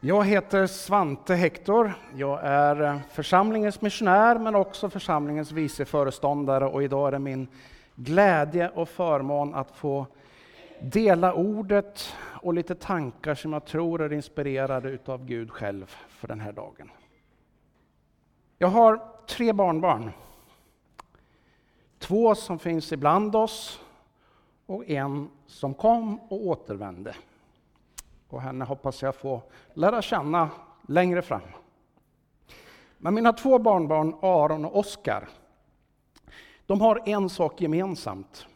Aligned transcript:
Jag 0.00 0.24
heter 0.24 0.66
Svante 0.66 1.34
Hector. 1.34 1.92
Jag 2.14 2.40
är 2.42 2.82
eh, 2.82 3.00
församlingens 3.10 3.80
missionär 3.80 4.38
men 4.38 4.54
också 4.54 4.90
församlingens 4.90 5.52
vice 5.52 5.84
föreståndare 5.84 6.66
och 6.66 6.82
idag 6.82 7.08
är 7.08 7.12
det 7.12 7.18
min 7.18 7.48
glädje 7.94 8.68
och 8.68 8.88
förmån 8.88 9.54
att 9.54 9.70
få 9.76 10.06
dela 10.80 11.34
ordet 11.34 12.14
och 12.42 12.54
lite 12.54 12.74
tankar 12.74 13.34
som 13.34 13.52
jag 13.52 13.64
tror 13.64 14.02
är 14.02 14.12
inspirerade 14.12 14.90
utav 14.90 15.24
Gud 15.24 15.50
själv 15.50 15.96
för 16.08 16.28
den 16.28 16.40
här 16.40 16.52
dagen. 16.52 16.90
Jag 18.58 18.68
har 18.68 19.00
tre 19.26 19.52
barnbarn. 19.52 20.10
Två 21.98 22.34
som 22.34 22.58
finns 22.58 22.92
ibland 22.92 23.36
oss 23.36 23.80
och 24.66 24.90
en 24.90 25.28
som 25.46 25.74
kom 25.74 26.20
och 26.20 26.46
återvände. 26.46 27.14
Och 28.28 28.42
henne 28.42 28.64
hoppas 28.64 29.02
jag 29.02 29.14
få 29.14 29.42
lära 29.74 30.02
känna 30.02 30.50
längre 30.86 31.22
fram. 31.22 31.42
Men 32.98 33.14
mina 33.14 33.32
två 33.32 33.58
barnbarn, 33.58 34.14
Aron 34.22 34.64
och 34.64 34.76
Oskar, 34.76 35.28
de 36.66 36.80
har 36.80 37.02
en 37.06 37.28
sak 37.28 37.60
gemensamt. 37.60 38.46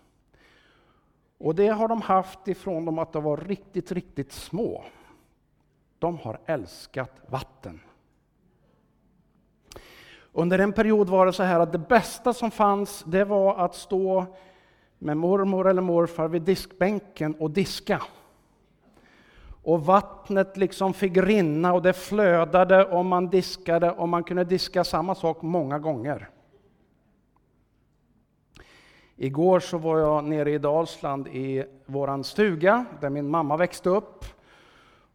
Och 1.38 1.54
det 1.54 1.68
har 1.68 1.88
de 1.88 2.02
haft 2.02 2.48
ifrån 2.48 2.84
dem 2.84 2.98
att 2.98 3.12
de 3.12 3.22
var 3.22 3.36
riktigt, 3.36 3.92
riktigt 3.92 4.32
små. 4.32 4.84
De 5.98 6.18
har 6.18 6.40
älskat 6.46 7.10
vatten. 7.26 7.80
Under 10.32 10.58
en 10.58 10.72
period 10.72 11.08
var 11.08 11.26
det 11.26 11.32
så 11.32 11.42
här 11.42 11.60
att 11.60 11.72
det 11.72 11.78
bästa 11.78 12.32
som 12.32 12.50
fanns, 12.50 13.04
det 13.06 13.24
var 13.24 13.56
att 13.56 13.74
stå 13.74 14.26
med 14.98 15.16
mormor 15.16 15.68
eller 15.68 15.82
morfar 15.82 16.28
vid 16.28 16.42
diskbänken 16.42 17.34
och 17.34 17.50
diska. 17.50 18.02
Och 19.62 19.86
vattnet 19.86 20.56
liksom 20.56 20.94
fick 20.94 21.16
rinna 21.16 21.72
och 21.72 21.82
det 21.82 21.92
flödade 21.92 22.84
och 22.84 23.04
man 23.04 23.28
diskade 23.28 23.90
och 23.90 24.08
man 24.08 24.24
kunde 24.24 24.44
diska 24.44 24.84
samma 24.84 25.14
sak 25.14 25.42
många 25.42 25.78
gånger. 25.78 26.28
Igår 29.16 29.60
så 29.60 29.78
var 29.78 29.98
jag 29.98 30.24
nere 30.24 30.50
i 30.50 30.58
Dalsland 30.58 31.28
i 31.28 31.64
våran 31.86 32.24
stuga 32.24 32.84
där 33.00 33.10
min 33.10 33.30
mamma 33.30 33.56
växte 33.56 33.90
upp. 33.90 34.24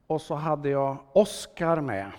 Och 0.07 0.22
så 0.22 0.35
hade 0.35 0.69
jag 0.69 0.97
Oskar 1.13 1.81
med 1.81 2.11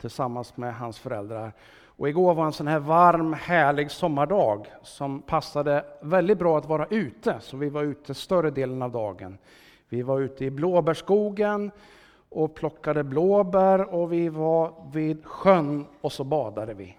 tillsammans 0.00 0.56
med 0.56 0.76
hans 0.76 0.98
föräldrar. 0.98 1.52
Och 1.84 2.08
igår 2.08 2.34
var 2.34 2.46
en 2.46 2.52
sån 2.52 2.66
här 2.66 2.78
varm, 2.78 3.32
härlig 3.32 3.90
sommardag 3.90 4.66
som 4.82 5.22
passade 5.22 5.84
väldigt 6.00 6.38
bra 6.38 6.58
att 6.58 6.66
vara 6.66 6.86
ute, 6.86 7.36
så 7.40 7.56
vi 7.56 7.68
var 7.68 7.82
ute 7.82 8.14
större 8.14 8.50
delen 8.50 8.82
av 8.82 8.92
dagen. 8.92 9.38
Vi 9.88 10.02
var 10.02 10.20
ute 10.20 10.44
i 10.44 10.50
blåbärskogen 10.50 11.70
och 12.28 12.54
plockade 12.54 13.04
blåbär 13.04 13.94
och 13.94 14.12
vi 14.12 14.28
var 14.28 14.72
vid 14.92 15.24
sjön 15.24 15.86
och 16.00 16.12
så 16.12 16.24
badade 16.24 16.74
vi. 16.74 16.96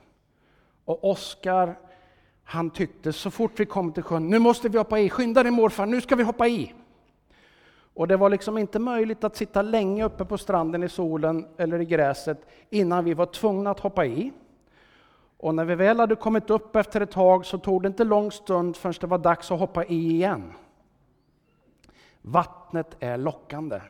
Och 0.86 1.04
Oskar, 1.04 1.80
han 2.44 2.70
tyckte 2.70 3.14
så 3.14 3.32
fort 3.32 3.60
vi 3.60 3.66
kom 3.66 3.92
till 3.92 4.04
sjön, 4.04 4.28
nu 4.30 4.40
måste 4.40 4.70
vi 4.70 4.78
hoppa 4.78 5.00
i, 5.00 5.10
skynda 5.10 5.44
dig 5.44 5.52
morfar, 5.52 5.86
nu 5.86 6.02
ska 6.02 6.16
vi 6.16 6.24
hoppa 6.24 6.48
i. 6.48 6.74
Och 7.94 8.08
det 8.08 8.18
var 8.18 8.30
liksom 8.30 8.58
inte 8.58 8.80
möjligt 8.80 9.24
att 9.24 9.36
sitta 9.36 9.62
länge 9.62 10.06
uppe 10.06 10.26
på 10.26 10.38
stranden 10.38 10.84
i 10.84 10.90
solen 10.90 11.48
eller 11.58 11.82
i 11.82 11.86
gräset 11.86 12.46
innan 12.70 13.06
vi 13.06 13.14
var 13.14 13.26
tvungna 13.26 13.72
att 13.72 13.80
hoppa 13.80 14.06
i. 14.06 14.32
Och 15.38 15.56
när 15.56 15.66
vi 15.66 15.76
väl 15.76 16.00
hade 16.00 16.16
kommit 16.16 16.50
upp 16.50 16.76
efter 16.76 17.02
ett 17.02 17.12
tag 17.12 17.46
så 17.46 17.58
tog 17.58 17.82
det 17.82 17.88
inte 17.88 18.04
lång 18.04 18.32
stund 18.32 18.78
förrän 18.78 18.94
det 19.02 19.08
var 19.08 19.18
dags 19.18 19.52
att 19.52 19.60
hoppa 19.60 19.86
i 19.86 19.96
igen. 19.96 20.54
Vattnet 22.32 22.96
är 23.00 23.18
lockande. 23.18 23.82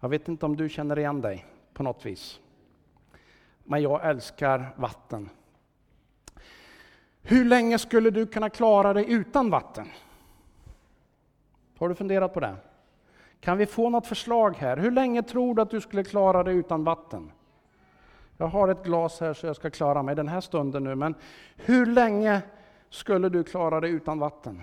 Jag 0.00 0.08
vet 0.08 0.28
inte 0.28 0.46
om 0.46 0.56
du 0.56 0.68
känner 0.68 0.98
igen 0.98 1.20
dig 1.20 1.46
på 1.72 1.82
något 1.82 2.06
vis. 2.06 2.40
Men 3.64 3.82
jag 3.82 4.08
älskar 4.08 4.74
vatten. 4.76 5.30
Hur 7.22 7.44
länge 7.44 7.78
skulle 7.78 8.10
du 8.10 8.26
kunna 8.26 8.50
klara 8.50 8.92
dig 8.92 9.12
utan 9.12 9.50
vatten? 9.50 9.88
Har 11.78 11.88
du 11.88 11.94
funderat 11.94 12.34
på 12.34 12.40
det? 12.40 12.56
Kan 13.40 13.58
vi 13.58 13.66
få 13.66 13.90
något 13.90 14.06
förslag 14.06 14.56
här? 14.56 14.76
Hur 14.76 14.90
länge 14.90 15.22
tror 15.22 15.54
du 15.54 15.62
att 15.62 15.70
du 15.70 15.80
skulle 15.80 16.04
klara 16.04 16.42
dig 16.42 16.56
utan 16.56 16.84
vatten? 16.84 17.32
Jag 18.36 18.46
har 18.46 18.68
ett 18.68 18.84
glas 18.84 19.20
här 19.20 19.34
så 19.34 19.46
jag 19.46 19.56
ska 19.56 19.70
klara 19.70 20.02
mig 20.02 20.14
den 20.14 20.28
här 20.28 20.40
stunden 20.40 20.84
nu, 20.84 20.94
men 20.94 21.14
hur 21.56 21.86
länge 21.86 22.42
skulle 22.90 23.28
du 23.28 23.44
klara 23.44 23.80
dig 23.80 23.90
utan 23.90 24.18
vatten? 24.18 24.62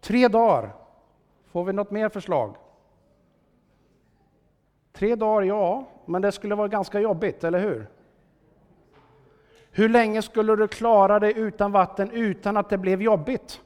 Tre 0.00 0.28
dagar. 0.28 0.85
Får 1.46 1.64
vi 1.64 1.72
något 1.72 1.90
mer 1.90 2.08
förslag? 2.08 2.56
Tre 4.92 5.14
dagar, 5.14 5.42
ja, 5.42 5.88
men 6.06 6.22
det 6.22 6.32
skulle 6.32 6.54
vara 6.54 6.68
ganska 6.68 7.00
jobbigt, 7.00 7.44
eller 7.44 7.60
hur? 7.60 7.86
Hur 9.70 9.88
länge 9.88 10.22
skulle 10.22 10.56
du 10.56 10.68
klara 10.68 11.18
dig 11.18 11.38
utan 11.38 11.72
vatten 11.72 12.10
utan 12.10 12.56
att 12.56 12.68
det 12.68 12.78
blev 12.78 13.02
jobbigt? 13.02 13.60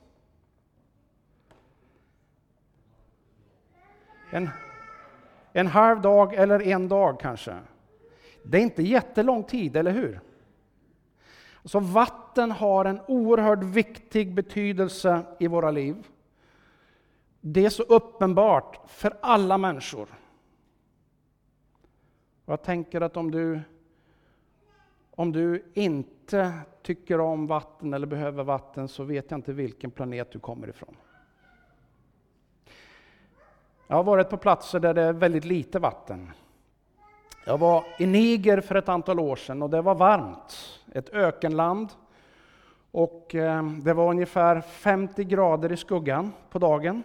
En, 4.31 4.51
en 5.53 5.67
halv 5.67 6.01
dag 6.01 6.35
eller 6.35 6.63
en 6.63 6.89
dag 6.89 7.21
kanske. 7.21 7.57
Det 8.43 8.59
är 8.59 8.63
inte 8.63 8.83
jättelång 8.83 9.45
tid, 9.45 9.77
eller 9.77 9.91
hur? 9.91 10.21
Så 11.65 11.81
vatten 11.81 12.51
har 12.51 12.85
en 12.85 13.01
oerhört 13.07 13.63
viktig 13.63 14.35
betydelse 14.35 15.23
i 15.39 15.47
våra 15.47 15.71
liv. 15.71 16.07
Det 17.41 17.65
är 17.65 17.71
så 17.71 17.83
uppenbart 17.83 18.81
för 18.87 19.17
alla 19.21 19.59
människor. 19.59 20.09
Jag 22.47 22.62
tänker 22.62 23.01
att 23.01 23.17
om 23.17 23.31
du, 23.31 23.61
om 25.11 25.33
du 25.33 25.71
inte 25.75 26.53
tycker 26.83 27.21
om 27.21 27.47
vatten 27.47 27.95
eller 27.95 28.06
behöver 28.06 28.45
vatten 28.45 28.89
så 28.89 29.05
vet 29.05 29.31
jag 29.31 29.39
inte 29.39 29.53
vilken 29.53 29.91
planet 29.91 30.33
du 30.33 30.39
kommer 30.39 30.69
ifrån. 30.69 30.97
Jag 33.87 33.97
har 33.97 34.05
varit 34.05 34.31
på 34.31 34.37
platser 34.37 34.81
där 34.81 34.95
det 34.95 35.03
är 35.03 35.12
väldigt 35.12 35.45
lite 35.45 35.78
vatten. 35.78 36.31
Jag 37.47 37.59
var 37.59 37.84
i 37.99 38.07
Niger 38.07 38.61
för 38.61 38.75
ett 38.75 38.89
antal 38.89 39.21
år 39.21 39.37
sedan 39.37 39.62
och 39.62 39.71
det 39.71 39.83
var 39.83 39.95
varmt. 39.95 40.81
Ett 40.93 41.09
ökenland. 41.09 41.89
Och 42.91 43.34
eh, 43.34 43.65
det 43.65 43.95
var 43.95 44.11
ungefär 44.11 44.61
50 44.61 45.25
grader 45.25 45.72
i 45.72 45.77
skuggan 45.77 46.33
på 46.51 46.59
dagen. 46.59 47.03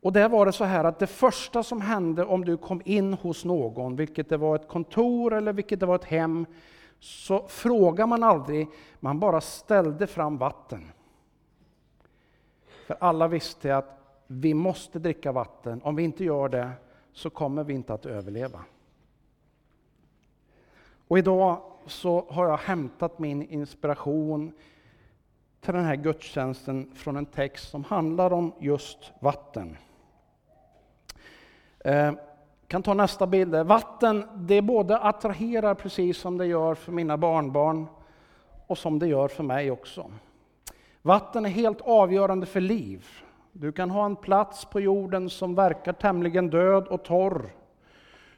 Och 0.00 0.12
där 0.12 0.28
var 0.28 0.46
det 0.46 0.52
så 0.52 0.64
här 0.64 0.84
att 0.84 0.98
det 0.98 1.06
första 1.06 1.62
som 1.62 1.80
hände 1.80 2.24
om 2.24 2.44
du 2.44 2.56
kom 2.56 2.82
in 2.84 3.14
hos 3.14 3.44
någon, 3.44 3.96
vilket 3.96 4.28
det 4.28 4.36
var 4.36 4.56
ett 4.56 4.68
kontor 4.68 5.34
eller 5.34 5.52
vilket 5.52 5.80
det 5.80 5.86
var 5.86 5.94
ett 5.94 6.04
hem, 6.04 6.46
så 7.00 7.48
frågade 7.48 8.06
man 8.06 8.22
aldrig, 8.22 8.68
man 9.00 9.20
bara 9.20 9.40
ställde 9.40 10.06
fram 10.06 10.38
vatten. 10.38 10.92
För 12.86 12.96
alla 13.00 13.28
visste 13.28 13.76
att 13.76 14.00
vi 14.26 14.54
måste 14.54 14.98
dricka 14.98 15.32
vatten, 15.32 15.80
om 15.84 15.96
vi 15.96 16.02
inte 16.02 16.24
gör 16.24 16.48
det 16.48 16.70
så 17.12 17.30
kommer 17.30 17.64
vi 17.64 17.74
inte 17.74 17.94
att 17.94 18.06
överleva. 18.06 18.60
Och 21.08 21.18
idag 21.18 21.62
så 21.86 22.26
har 22.30 22.48
jag 22.48 22.56
hämtat 22.56 23.18
min 23.18 23.42
inspiration 23.42 24.52
till 25.60 25.74
den 25.74 25.84
här 25.84 25.96
gudstjänsten 25.96 26.92
från 26.94 27.16
en 27.16 27.26
text 27.26 27.70
som 27.70 27.84
handlar 27.84 28.32
om 28.32 28.52
just 28.58 29.12
vatten. 29.20 29.76
Eh, 31.84 32.12
kan 32.66 32.82
ta 32.82 32.94
nästa 32.94 33.26
bild. 33.26 33.54
Vatten, 33.54 34.24
det 34.34 34.62
både 34.62 34.98
attraherar 34.98 35.74
precis 35.74 36.18
som 36.18 36.38
det 36.38 36.46
gör 36.46 36.74
för 36.74 36.92
mina 36.92 37.16
barnbarn 37.16 37.86
och 38.66 38.78
som 38.78 38.98
det 38.98 39.06
gör 39.06 39.28
för 39.28 39.42
mig 39.42 39.70
också. 39.70 40.10
Vatten 41.02 41.44
är 41.44 41.50
helt 41.50 41.80
avgörande 41.80 42.46
för 42.46 42.60
liv. 42.60 43.06
Du 43.52 43.72
kan 43.72 43.90
ha 43.90 44.04
en 44.04 44.16
plats 44.16 44.64
på 44.64 44.80
jorden 44.80 45.30
som 45.30 45.54
verkar 45.54 45.92
tämligen 45.92 46.50
död 46.50 46.88
och 46.88 47.02
torr. 47.02 47.54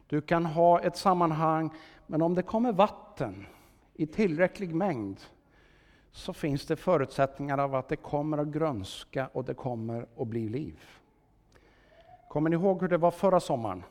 Du 0.06 0.20
kan 0.20 0.46
ha 0.46 0.80
ett 0.80 0.96
sammanhang, 0.96 1.70
men 2.06 2.22
om 2.22 2.34
det 2.34 2.42
kommer 2.42 2.72
vatten 2.72 3.46
i 3.94 4.06
tillräcklig 4.06 4.74
mängd 4.74 5.20
så 6.12 6.32
finns 6.32 6.66
det 6.66 6.76
förutsättningar 6.76 7.58
av 7.58 7.74
att 7.74 7.88
det 7.88 7.96
kommer 7.96 8.38
att 8.38 8.48
grönska 8.48 9.28
och 9.32 9.44
det 9.44 9.54
kommer 9.54 10.06
att 10.18 10.28
bli 10.28 10.48
liv. 10.48 10.80
Kommer 12.32 12.50
ni 12.50 12.56
ihåg 12.56 12.80
hur 12.80 12.88
det 12.88 12.96
var 12.96 13.10
förra 13.10 13.40
sommaren? 13.40 13.84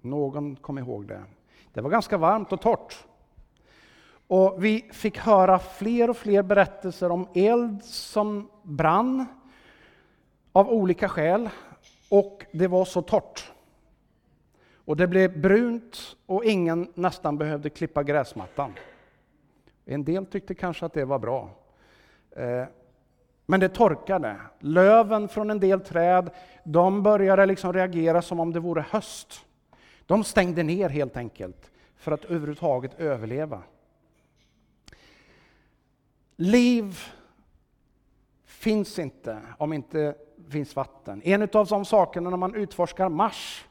Någon 0.00 0.56
kommer 0.56 0.82
ihåg 0.82 1.06
det. 1.06 1.24
Det 1.72 1.80
var 1.80 1.90
ganska 1.90 2.18
varmt 2.18 2.52
och 2.52 2.60
torrt. 2.60 3.06
Och 4.26 4.64
vi 4.64 4.90
fick 4.92 5.18
höra 5.18 5.58
fler 5.58 6.10
och 6.10 6.16
fler 6.16 6.42
berättelser 6.42 7.10
om 7.10 7.28
eld 7.34 7.84
som 7.84 8.50
brann 8.62 9.26
av 10.52 10.68
olika 10.68 11.08
skäl. 11.08 11.48
Och 12.10 12.44
det 12.52 12.66
var 12.66 12.84
så 12.84 13.02
torrt. 13.02 13.52
Och 14.74 14.96
det 14.96 15.06
blev 15.06 15.40
brunt 15.40 16.16
och 16.26 16.44
ingen 16.44 16.92
nästan 16.94 17.38
behövde 17.38 17.70
klippa 17.70 18.02
gräsmattan. 18.02 18.72
En 19.84 20.04
del 20.04 20.26
tyckte 20.26 20.54
kanske 20.54 20.86
att 20.86 20.92
det 20.92 21.04
var 21.04 21.18
bra. 21.18 21.50
Eh, 22.30 22.64
men 23.50 23.60
det 23.60 23.68
torkade. 23.68 24.36
Löven 24.58 25.28
från 25.28 25.50
en 25.50 25.60
del 25.60 25.80
träd, 25.80 26.30
de 26.64 27.02
började 27.02 27.46
liksom 27.46 27.72
reagera 27.72 28.22
som 28.22 28.40
om 28.40 28.52
det 28.52 28.60
vore 28.60 28.84
höst. 28.90 29.46
De 30.06 30.24
stängde 30.24 30.62
ner 30.62 30.88
helt 30.88 31.16
enkelt 31.16 31.70
för 31.96 32.12
att 32.12 32.24
överhuvudtaget 32.24 33.00
överleva. 33.00 33.62
Liv 36.36 36.98
finns 38.44 38.98
inte 38.98 39.38
om 39.58 39.72
inte 39.72 40.14
finns 40.50 40.76
vatten. 40.76 41.22
En 41.24 41.42
av 41.42 41.66
de 41.66 41.84
sakerna 41.84 42.30
när 42.30 42.36
man 42.36 42.54
utforskar 42.54 43.08
Mars, 43.08 43.66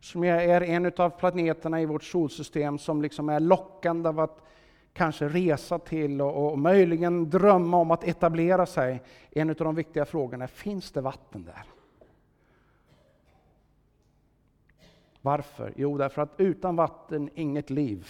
som 0.00 0.24
är 0.24 0.60
en 0.60 0.92
av 0.96 1.10
planeterna 1.10 1.80
i 1.80 1.86
vårt 1.86 2.04
solsystem 2.04 2.78
som 2.78 3.02
liksom 3.02 3.28
är 3.28 3.40
lockande 3.40 4.08
av 4.08 4.20
att 4.20 4.46
kanske 4.92 5.28
resa 5.28 5.78
till 5.78 6.20
och, 6.20 6.52
och 6.52 6.58
möjligen 6.58 7.30
drömma 7.30 7.76
om 7.76 7.90
att 7.90 8.04
etablera 8.04 8.66
sig. 8.66 9.02
En 9.30 9.50
av 9.50 9.56
de 9.56 9.74
viktiga 9.74 10.04
frågorna 10.04 10.44
är, 10.44 10.48
finns 10.48 10.92
det 10.92 11.00
vatten 11.00 11.44
där? 11.44 11.64
Varför? 15.20 15.72
Jo, 15.76 15.98
därför 15.98 16.22
att 16.22 16.34
utan 16.36 16.76
vatten 16.76 17.30
inget 17.34 17.70
liv. 17.70 18.08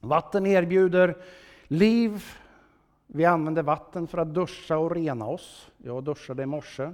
Vatten 0.00 0.46
erbjuder 0.46 1.16
liv. 1.64 2.24
Vi 3.06 3.24
använder 3.24 3.62
vatten 3.62 4.06
för 4.06 4.18
att 4.18 4.34
duscha 4.34 4.78
och 4.78 4.90
rena 4.90 5.26
oss. 5.26 5.70
Jag 5.76 6.04
duschade 6.04 6.42
i 6.42 6.46
morse. 6.46 6.92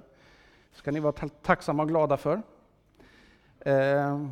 ska 0.73 0.91
ni 0.91 1.01
vara 1.01 1.29
tacksamma 1.43 1.83
och 1.83 1.89
glada 1.89 2.17
för. 2.17 2.43
Eh, 3.61 4.27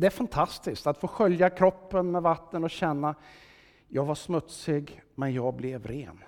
det 0.00 0.06
är 0.06 0.10
fantastiskt 0.10 0.86
att 0.86 0.98
få 0.98 1.08
skölja 1.08 1.50
kroppen 1.50 2.10
med 2.10 2.22
vatten 2.22 2.64
och 2.64 2.70
känna, 2.70 3.14
jag 3.88 4.04
var 4.04 4.14
smutsig, 4.14 5.02
men 5.14 5.34
jag 5.34 5.54
blev 5.54 5.86
ren. 5.86 6.24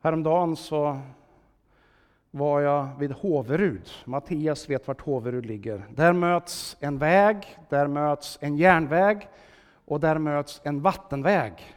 Häromdagen 0.00 0.56
så 0.56 1.00
var 2.30 2.60
jag 2.60 2.88
vid 2.98 3.12
Håverud. 3.12 3.90
Mattias 4.04 4.70
vet 4.70 4.88
vart 4.88 5.00
Håverud 5.00 5.46
ligger. 5.46 5.86
Där 5.94 6.12
möts 6.12 6.76
en 6.80 6.98
väg, 6.98 7.58
där 7.68 7.86
möts 7.86 8.38
en 8.40 8.56
järnväg 8.56 9.28
och 9.84 10.00
där 10.00 10.18
möts 10.18 10.60
en 10.64 10.82
vattenväg. 10.82 11.76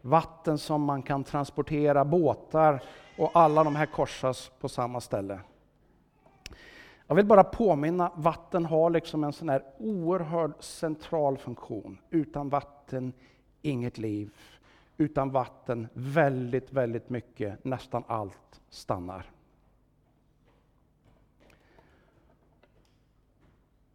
Vatten 0.00 0.58
som 0.58 0.82
man 0.82 1.02
kan 1.02 1.24
transportera 1.24 2.04
båtar 2.04 2.82
och 3.18 3.30
alla 3.34 3.64
de 3.64 3.76
här 3.76 3.86
korsas 3.86 4.50
på 4.60 4.68
samma 4.68 5.00
ställe. 5.00 5.40
Jag 7.06 7.16
vill 7.16 7.26
bara 7.26 7.44
påminna, 7.44 8.12
vatten 8.14 8.64
har 8.64 8.90
liksom 8.90 9.24
en 9.24 9.32
sån 9.32 9.48
här 9.48 9.62
oerhörd 9.78 10.52
central 10.60 11.38
funktion. 11.38 11.98
Utan 12.10 12.48
vatten, 12.48 13.12
inget 13.62 13.98
liv. 13.98 14.30
Utan 14.96 15.30
vatten, 15.30 15.88
väldigt, 15.92 16.72
väldigt 16.72 17.10
mycket, 17.10 17.64
nästan 17.64 18.04
allt 18.06 18.60
stannar. 18.68 19.30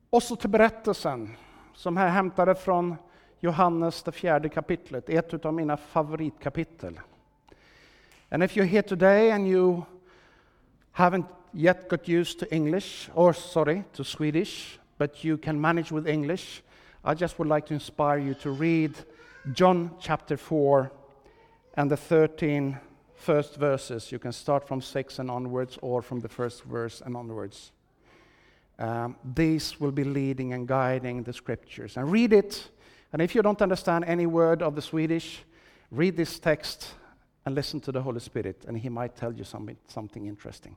Och 0.09 0.23
så 0.23 0.35
till 0.35 0.49
berättelsen 0.49 1.29
som 1.73 1.97
här 1.97 2.09
hämtade 2.09 2.55
från 2.55 2.95
Johannes, 3.39 4.03
det 4.03 4.11
fjärde 4.11 4.49
kapitlet, 4.49 5.09
ett 5.09 5.45
av 5.45 5.53
mina 5.53 5.77
favoritkapitel. 5.77 6.99
And 8.29 8.43
if 8.43 8.57
you're 8.57 8.63
here 8.63 8.81
today 8.81 9.31
and 9.31 9.47
you 9.47 9.81
haven't 10.93 11.25
yet 11.53 11.89
got 11.89 12.07
used 12.07 12.39
to 12.39 12.53
English, 12.53 13.09
or 13.13 13.33
sorry, 13.33 13.83
to 13.93 14.03
Swedish, 14.03 14.79
but 14.97 15.23
you 15.23 15.37
can 15.37 15.59
manage 15.59 15.91
with 15.91 16.07
English, 16.07 16.63
I 17.03 17.15
just 17.15 17.39
would 17.39 17.47
like 17.47 17.65
to 17.67 17.73
inspire 17.73 18.19
you 18.19 18.35
to 18.35 18.51
read 18.51 18.93
John 19.53 19.91
chapter 19.99 20.37
4 20.37 20.91
and 21.73 21.89
the 21.89 21.97
13 21.97 22.77
first 23.15 23.55
verses. 23.55 24.11
You 24.11 24.19
can 24.19 24.31
start 24.31 24.67
from 24.67 24.81
6 24.81 25.17
and 25.17 25.31
onwards, 25.31 25.79
or 25.81 26.03
from 26.03 26.19
the 26.19 26.29
first 26.29 26.63
verse 26.63 27.01
and 27.03 27.17
onwards. 27.17 27.71
Um, 28.77 29.15
these 29.33 29.79
will 29.79 29.91
be 29.91 30.03
leading 30.03 30.53
and 30.53 30.67
guiding 30.67 31.23
the 31.23 31.33
scriptures. 31.33 31.97
And 31.97 32.11
read 32.11 32.33
it. 32.33 32.69
And 33.13 33.21
if 33.21 33.33
you 33.33 33.41
don't 33.41 33.61
understand 33.61 34.05
any 34.05 34.27
word 34.27 34.61
of 34.61 34.75
the 34.75 34.81
Swedish, 34.81 35.43
read 35.89 36.15
this 36.15 36.37
text 36.37 36.93
and 37.47 37.55
listen 37.55 37.79
to 37.81 37.91
the 37.91 38.01
Holy 38.01 38.19
Spirit, 38.19 38.63
and 38.67 38.77
He 38.77 38.89
might 38.89 39.15
tell 39.15 39.33
you 39.33 39.43
something, 39.43 39.77
something 39.87 40.27
interesting. 40.27 40.75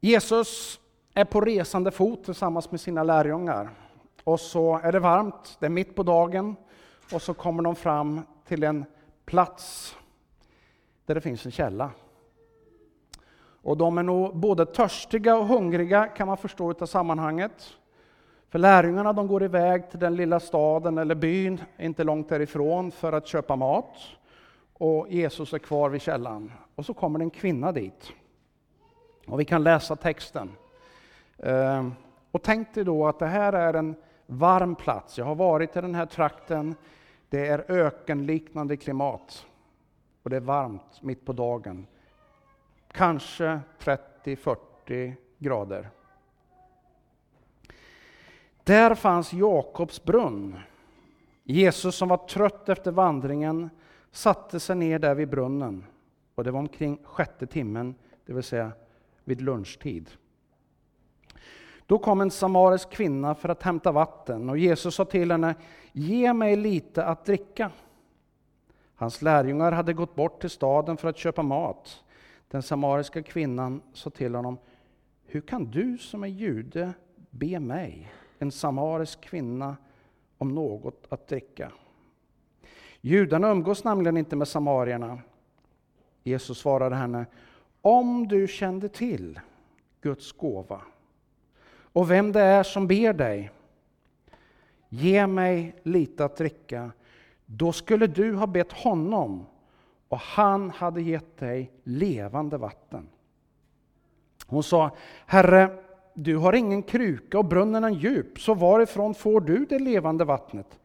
Jesus 0.00 0.80
är 1.14 1.24
på 1.24 1.40
resande 1.40 1.90
fot 1.90 2.24
tillsammans 2.24 2.70
med 2.70 2.80
sina 2.80 3.02
lärjungar. 3.02 3.70
Och 4.24 4.40
så 4.40 4.78
är 4.82 4.92
det 4.92 5.00
varmt, 5.00 5.56
det 5.60 5.66
är 5.66 5.70
mitt 5.70 5.94
på 5.94 6.02
dagen, 6.02 6.56
och 7.12 7.22
så 7.22 7.34
kommer 7.34 7.62
de 7.62 7.76
fram 7.76 8.20
till 8.44 8.62
en 8.62 8.84
plats 9.24 9.96
där 11.06 11.14
det 11.14 11.20
finns 11.20 11.46
en 11.46 11.52
källa. 11.52 11.90
Och 13.62 13.76
de 13.76 13.98
är 13.98 14.02
nog 14.02 14.36
både 14.36 14.66
törstiga 14.66 15.36
och 15.36 15.46
hungriga 15.46 16.06
kan 16.06 16.26
man 16.26 16.36
förstå 16.36 16.74
av 16.80 16.86
sammanhanget. 16.86 17.76
För 18.48 18.58
lärjungarna 18.58 19.12
de 19.12 19.26
går 19.26 19.42
iväg 19.42 19.90
till 19.90 19.98
den 19.98 20.16
lilla 20.16 20.40
staden 20.40 20.98
eller 20.98 21.14
byn 21.14 21.60
inte 21.78 22.04
långt 22.04 22.28
därifrån 22.28 22.90
för 22.90 23.12
att 23.12 23.26
köpa 23.26 23.56
mat. 23.56 23.96
Och 24.84 25.08
Jesus 25.08 25.52
är 25.52 25.58
kvar 25.58 25.90
vid 25.90 26.02
källan. 26.02 26.52
Och 26.74 26.86
så 26.86 26.94
kommer 26.94 27.20
en 27.20 27.30
kvinna 27.30 27.72
dit. 27.72 28.12
Och 29.26 29.40
vi 29.40 29.44
kan 29.44 29.62
läsa 29.62 29.96
texten. 29.96 30.52
Ehm, 31.38 31.94
och 32.30 32.42
tänk 32.42 32.74
dig 32.74 32.84
då 32.84 33.06
att 33.06 33.18
det 33.18 33.26
här 33.26 33.52
är 33.52 33.74
en 33.74 33.94
varm 34.26 34.74
plats. 34.74 35.18
Jag 35.18 35.24
har 35.24 35.34
varit 35.34 35.76
i 35.76 35.80
den 35.80 35.94
här 35.94 36.06
trakten. 36.06 36.74
Det 37.28 37.46
är 37.46 37.70
ökenliknande 37.70 38.76
klimat. 38.76 39.46
Och 40.22 40.30
det 40.30 40.36
är 40.36 40.40
varmt 40.40 41.02
mitt 41.02 41.26
på 41.26 41.32
dagen. 41.32 41.86
Kanske 42.92 43.60
30-40 43.78 45.14
grader. 45.38 45.90
Där 48.64 48.94
fanns 48.94 49.32
Jakobs 49.32 50.04
brunn. 50.04 50.58
Jesus 51.42 51.96
som 51.96 52.08
var 52.08 52.16
trött 52.28 52.68
efter 52.68 52.90
vandringen 52.90 53.70
satte 54.14 54.60
sig 54.60 54.76
ner 54.76 54.98
där 54.98 55.14
vid 55.14 55.28
brunnen. 55.28 55.84
Och 56.34 56.44
det 56.44 56.50
var 56.50 56.58
omkring 56.58 56.98
sjätte 57.04 57.46
timmen, 57.46 57.94
det 58.26 58.32
vill 58.32 58.42
säga 58.42 58.72
vid 59.24 59.40
lunchtid. 59.40 60.10
Då 61.86 61.98
kom 61.98 62.20
en 62.20 62.30
samarisk 62.30 62.90
kvinna 62.90 63.34
för 63.34 63.48
att 63.48 63.62
hämta 63.62 63.92
vatten 63.92 64.50
och 64.50 64.58
Jesus 64.58 64.94
sa 64.94 65.04
till 65.04 65.30
henne, 65.30 65.54
ge 65.92 66.32
mig 66.32 66.56
lite 66.56 67.04
att 67.04 67.24
dricka. 67.24 67.70
Hans 68.94 69.22
lärjungar 69.22 69.72
hade 69.72 69.92
gått 69.92 70.14
bort 70.14 70.40
till 70.40 70.50
staden 70.50 70.96
för 70.96 71.08
att 71.08 71.18
köpa 71.18 71.42
mat. 71.42 72.04
Den 72.48 72.62
samariska 72.62 73.22
kvinnan 73.22 73.82
sa 73.92 74.10
till 74.10 74.34
honom, 74.34 74.58
hur 75.24 75.40
kan 75.40 75.64
du 75.64 75.98
som 75.98 76.24
är 76.24 76.28
jude 76.28 76.92
be 77.30 77.60
mig, 77.60 78.12
en 78.38 78.50
samarisk 78.50 79.20
kvinna, 79.20 79.76
om 80.38 80.54
något 80.54 81.06
att 81.08 81.28
dricka? 81.28 81.72
Judarna 83.06 83.50
umgås 83.50 83.84
nämligen 83.84 84.16
inte 84.16 84.36
med 84.36 84.48
samarierna. 84.48 85.18
Jesus 86.22 86.58
svarade 86.58 86.96
henne, 86.96 87.26
om 87.82 88.28
du 88.28 88.48
kände 88.48 88.88
till 88.88 89.40
Guds 90.00 90.32
gåva 90.32 90.80
och 91.92 92.10
vem 92.10 92.32
det 92.32 92.40
är 92.40 92.62
som 92.62 92.86
ber 92.86 93.12
dig, 93.12 93.50
ge 94.88 95.26
mig 95.26 95.74
lite 95.82 96.24
att 96.24 96.36
dricka, 96.36 96.92
då 97.46 97.72
skulle 97.72 98.06
du 98.06 98.34
ha 98.34 98.46
bett 98.46 98.72
honom 98.72 99.46
och 100.08 100.18
han 100.18 100.70
hade 100.70 101.02
gett 101.02 101.38
dig 101.38 101.72
levande 101.82 102.56
vatten. 102.56 103.08
Hon 104.46 104.62
sa, 104.62 104.90
Herre, 105.26 105.78
du 106.14 106.36
har 106.36 106.52
ingen 106.52 106.82
kruka 106.82 107.38
och 107.38 107.44
brunnen 107.44 107.84
är 107.84 107.90
djup, 107.90 108.40
så 108.40 108.54
varifrån 108.54 109.14
får 109.14 109.40
du 109.40 109.66
det 109.68 109.78
levande 109.78 110.24
vattnet? 110.24 110.78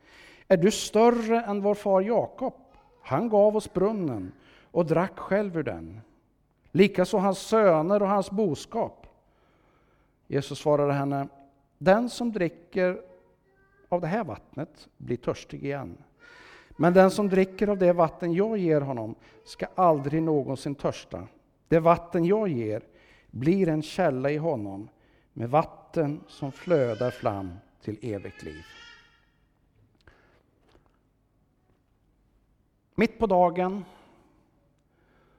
Är 0.51 0.58
du 0.58 0.72
större 0.72 1.41
än 1.41 1.62
vår 1.62 1.75
far 1.75 2.01
Jakob? 2.01 2.53
Han 3.01 3.29
gav 3.29 3.56
oss 3.56 3.74
brunnen 3.74 4.32
och 4.72 4.86
drack 4.86 5.20
själv 5.20 5.58
ur 5.58 5.63
den. 5.63 6.01
Likaså 6.72 7.18
hans 7.18 7.39
söner 7.39 8.01
och 8.01 8.08
hans 8.08 8.32
boskap. 8.32 9.08
Jesus 10.27 10.60
svarade 10.60 10.94
henne, 10.94 11.27
den 11.77 12.10
som 12.10 12.32
dricker 12.32 13.01
av 13.89 14.01
det 14.01 14.08
här 14.08 14.24
vattnet 14.24 14.88
blir 14.98 15.18
törstig 15.18 15.63
igen. 15.63 15.98
Men 16.70 16.94
den 16.94 17.12
som 17.12 17.29
dricker 17.29 17.68
av 17.68 17.77
det 17.77 17.94
vatten 17.94 18.34
jag 18.34 18.58
ger 18.58 18.82
honom 18.82 19.15
ska 19.46 19.68
aldrig 19.75 20.24
någonsin 20.24 20.75
törsta. 20.75 21.27
Det 21.68 21.79
vatten 21.79 22.25
jag 22.25 22.48
ger 22.48 22.84
blir 23.32 23.70
en 23.70 23.82
källa 23.82 24.32
i 24.32 24.38
honom 24.38 24.89
med 25.34 25.50
vatten 25.50 26.22
som 26.27 26.51
flödar 26.51 27.12
fram 27.12 27.51
till 27.82 28.00
evigt 28.01 28.44
liv. 28.44 28.63
Mitt 33.00 33.20
på 33.20 33.27
dagen 33.27 33.86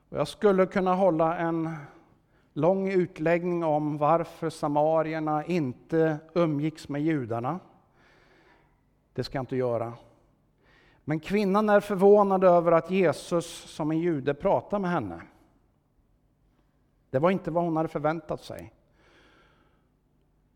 jag 0.08 0.28
skulle 0.28 0.66
kunna 0.66 0.94
hålla 0.94 1.36
en 1.38 1.76
lång 2.52 2.88
utläggning 2.88 3.64
om 3.64 3.98
varför 3.98 4.50
samarierna 4.50 5.44
inte 5.44 6.18
umgicks 6.34 6.88
med 6.88 7.02
judarna. 7.02 7.60
Det 9.12 9.24
ska 9.24 9.38
jag 9.38 9.42
inte 9.42 9.56
göra. 9.56 9.92
Men 11.04 11.20
kvinnan 11.20 11.68
är 11.68 11.80
förvånad 11.80 12.44
över 12.44 12.72
att 12.72 12.90
Jesus 12.90 13.46
som 13.46 13.90
en 13.90 13.98
jude 13.98 14.34
pratar 14.34 14.78
med 14.78 14.90
henne. 14.90 15.22
Det 17.10 17.18
var 17.18 17.30
inte 17.30 17.50
vad 17.50 17.64
hon 17.64 17.76
hade 17.76 17.88
förväntat 17.88 18.44
sig. 18.44 18.72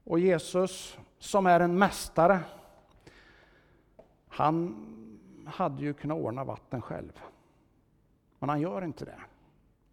Och 0.04 0.18
Jesus, 0.18 0.99
som 1.18 1.46
är 1.46 1.61
en 1.61 1.78
mästare, 1.78 2.40
han 4.28 4.75
hade 5.46 5.82
ju 5.82 5.94
kunnat 5.94 6.18
ordna 6.18 6.44
vatten 6.44 6.82
själv. 6.82 7.20
Men 8.38 8.48
han 8.48 8.60
gör 8.60 8.84
inte 8.84 9.04
det. 9.04 9.20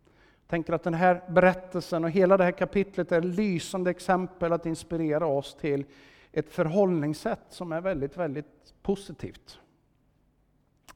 Jag 0.05 0.48
tänker 0.48 0.74
att 0.74 0.84
den 0.84 0.93
här 0.93 1.24
berättelsen 1.29 2.03
och 2.03 2.10
hela 2.10 2.38
det 2.38 2.43
här 2.43 2.51
kapitlet 2.51 3.12
är 3.12 3.17
ett 3.17 3.25
lysande 3.25 3.91
exempel 3.91 4.53
att 4.53 4.65
inspirera 4.65 5.25
oss 5.25 5.55
till 5.55 5.86
ett 6.31 6.50
förhållningssätt 6.50 7.46
som 7.50 7.72
är 7.72 7.81
väldigt, 7.81 8.17
väldigt 8.17 8.74
positivt. 8.81 9.60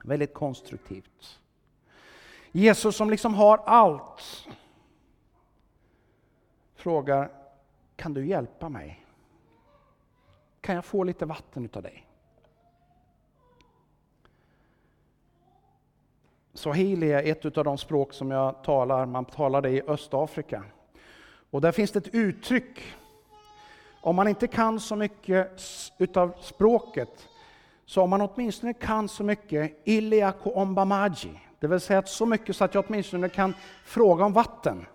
Väldigt 0.03 0.33
konstruktivt. 0.33 1.39
Jesus 2.51 2.95
som 2.95 3.09
liksom 3.09 3.33
har 3.33 3.57
allt 3.57 4.47
frågar, 6.75 7.31
kan 7.95 8.13
du 8.13 8.25
hjälpa 8.25 8.69
mig? 8.69 9.05
Kan 10.61 10.75
jag 10.75 10.85
få 10.85 11.03
lite 11.03 11.25
vatten 11.25 11.65
utav 11.65 11.83
dig? 11.83 12.07
Swahili 16.55 17.11
är 17.11 17.23
ett 17.31 17.57
av 17.57 17.63
de 17.63 17.77
språk 17.77 18.13
som 18.13 18.31
jag 18.31 18.63
talar, 18.63 19.05
man 19.05 19.25
talar 19.25 19.61
det 19.61 19.69
i 19.69 19.81
Östafrika. 19.87 20.63
Och 21.49 21.61
där 21.61 21.71
finns 21.71 21.91
det 21.91 21.99
ett 21.99 22.15
uttryck. 22.15 22.81
Om 24.01 24.15
man 24.15 24.27
inte 24.27 24.47
kan 24.47 24.79
så 24.79 24.95
mycket 24.95 25.61
utav 25.97 26.33
språket, 26.39 27.27
så 27.85 28.01
om 28.01 28.09
man 28.09 28.21
åtminstone 28.21 28.73
kan 28.73 29.09
så 29.09 29.23
mycket 29.23 29.81
iliako 29.83 30.51
ombamaji, 30.51 31.41
det 31.59 31.67
vill 31.67 31.79
säga 31.79 32.03
så 32.03 32.25
mycket 32.25 32.55
så 32.55 32.63
att 32.63 32.73
jag 32.73 32.85
åtminstone 32.87 33.29
kan 33.29 33.53
fråga 33.85 34.25
om 34.25 34.33
vatten, 34.33 34.85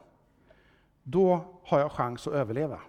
då 1.02 1.40
har 1.64 1.80
jag 1.80 1.92
chans 1.92 2.26
att 2.26 2.34
överleva. 2.34 2.80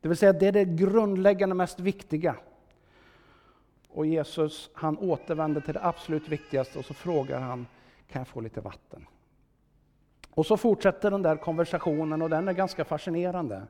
Det 0.00 0.08
vill 0.08 0.16
säga, 0.16 0.32
det 0.32 0.46
är 0.46 0.52
det 0.52 0.64
grundläggande, 0.64 1.54
mest 1.54 1.80
viktiga. 1.80 2.36
Och 3.98 4.06
Jesus 4.06 4.70
han 4.74 4.98
återvänder 4.98 5.60
till 5.60 5.74
det 5.74 5.84
absolut 5.84 6.28
viktigaste 6.28 6.78
och 6.78 6.84
så 6.84 6.94
frågar 6.94 7.40
han, 7.40 7.66
kan 8.08 8.20
jag 8.20 8.28
få 8.28 8.40
lite 8.40 8.60
vatten? 8.60 9.06
Och 10.30 10.46
så 10.46 10.56
fortsätter 10.56 11.10
den 11.10 11.22
där 11.22 11.36
konversationen 11.36 12.22
och 12.22 12.30
den 12.30 12.48
är 12.48 12.52
ganska 12.52 12.84
fascinerande. 12.84 13.62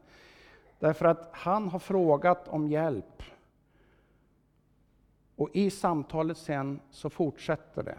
Därför 0.78 1.04
att 1.04 1.28
han 1.32 1.68
har 1.68 1.78
frågat 1.78 2.48
om 2.48 2.68
hjälp. 2.68 3.22
Och 5.36 5.48
i 5.52 5.70
samtalet 5.70 6.38
sen 6.38 6.80
så 6.90 7.10
fortsätter 7.10 7.82
det. 7.82 7.98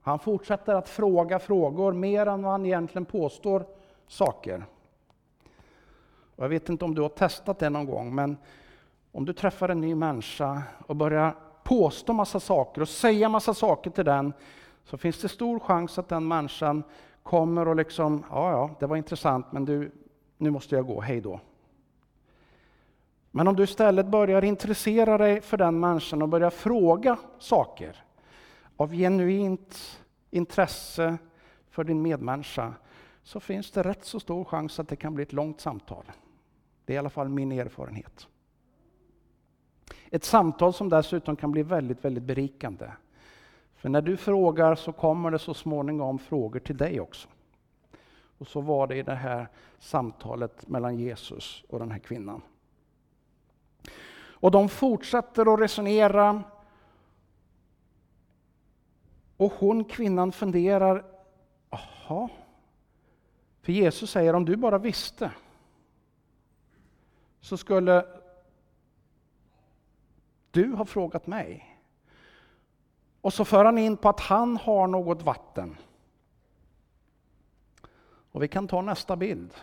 Han 0.00 0.18
fortsätter 0.18 0.74
att 0.74 0.88
fråga 0.88 1.38
frågor 1.38 1.92
mer 1.92 2.26
än 2.26 2.42
vad 2.42 2.52
han 2.52 2.66
egentligen 2.66 3.06
påstår 3.06 3.66
saker. 4.06 4.64
Och 6.36 6.44
jag 6.44 6.48
vet 6.48 6.68
inte 6.68 6.84
om 6.84 6.94
du 6.94 7.02
har 7.02 7.08
testat 7.08 7.58
det 7.58 7.70
någon 7.70 7.86
gång, 7.86 8.14
men 8.14 8.36
om 9.12 9.24
du 9.24 9.32
träffar 9.32 9.68
en 9.68 9.80
ny 9.80 9.94
människa 9.94 10.62
och 10.86 10.96
börjar 10.96 11.34
påstå 11.68 12.12
massa 12.12 12.40
saker 12.40 12.80
och 12.80 12.88
säga 12.88 13.28
massa 13.28 13.54
saker 13.54 13.90
till 13.90 14.04
den, 14.04 14.32
så 14.84 14.96
finns 14.96 15.20
det 15.20 15.28
stor 15.28 15.58
chans 15.58 15.98
att 15.98 16.08
den 16.08 16.28
människan 16.28 16.82
kommer 17.22 17.68
och 17.68 17.76
liksom, 17.76 18.24
ja, 18.30 18.50
ja, 18.50 18.70
det 18.80 18.86
var 18.86 18.96
intressant, 18.96 19.52
men 19.52 19.64
du, 19.64 19.90
nu 20.36 20.50
måste 20.50 20.74
jag 20.74 20.86
gå, 20.86 21.00
hej 21.00 21.20
då. 21.20 21.40
Men 23.30 23.48
om 23.48 23.56
du 23.56 23.62
istället 23.62 24.06
börjar 24.06 24.44
intressera 24.44 25.18
dig 25.18 25.40
för 25.40 25.56
den 25.56 25.80
människan 25.80 26.22
och 26.22 26.28
börjar 26.28 26.50
fråga 26.50 27.18
saker 27.38 28.04
av 28.76 28.92
genuint 28.92 30.00
intresse 30.30 31.18
för 31.70 31.84
din 31.84 32.02
medmänniska, 32.02 32.74
så 33.22 33.40
finns 33.40 33.70
det 33.70 33.82
rätt 33.82 34.04
så 34.04 34.20
stor 34.20 34.44
chans 34.44 34.80
att 34.80 34.88
det 34.88 34.96
kan 34.96 35.14
bli 35.14 35.22
ett 35.22 35.32
långt 35.32 35.60
samtal. 35.60 36.04
Det 36.84 36.92
är 36.92 36.94
i 36.94 36.98
alla 36.98 37.10
fall 37.10 37.28
min 37.28 37.52
erfarenhet. 37.52 38.28
Ett 40.10 40.24
samtal 40.24 40.72
som 40.72 40.88
dessutom 40.88 41.36
kan 41.36 41.52
bli 41.52 41.62
väldigt, 41.62 42.04
väldigt 42.04 42.24
berikande. 42.24 42.90
För 43.76 43.88
när 43.88 44.02
du 44.02 44.16
frågar 44.16 44.74
så 44.74 44.92
kommer 44.92 45.30
det 45.30 45.38
så 45.38 45.54
småningom 45.54 46.18
frågor 46.18 46.60
till 46.60 46.76
dig 46.76 47.00
också. 47.00 47.28
Och 48.38 48.46
så 48.46 48.60
var 48.60 48.86
det 48.86 48.96
i 48.96 49.02
det 49.02 49.14
här 49.14 49.48
samtalet 49.78 50.68
mellan 50.68 50.96
Jesus 50.96 51.64
och 51.68 51.78
den 51.78 51.90
här 51.90 51.98
kvinnan. 51.98 52.42
Och 54.40 54.50
de 54.50 54.68
fortsätter 54.68 55.54
att 55.54 55.60
resonera. 55.60 56.42
Och 59.36 59.52
hon, 59.52 59.84
kvinnan, 59.84 60.32
funderar, 60.32 61.04
jaha, 61.70 62.28
för 63.62 63.72
Jesus 63.72 64.10
säger 64.10 64.34
om 64.34 64.44
du 64.44 64.56
bara 64.56 64.78
visste 64.78 65.30
så 67.40 67.56
skulle 67.56 68.04
du 70.58 70.72
har 70.72 70.84
frågat 70.84 71.26
mig. 71.26 71.78
Och 73.20 73.32
så 73.32 73.44
för 73.44 73.64
han 73.64 73.78
in 73.78 73.96
på 73.96 74.08
att 74.08 74.20
han 74.20 74.56
har 74.56 74.86
något 74.86 75.22
vatten. 75.22 75.76
Och 78.32 78.42
vi 78.42 78.48
kan 78.48 78.68
ta 78.68 78.82
nästa 78.82 79.16
bild. 79.16 79.54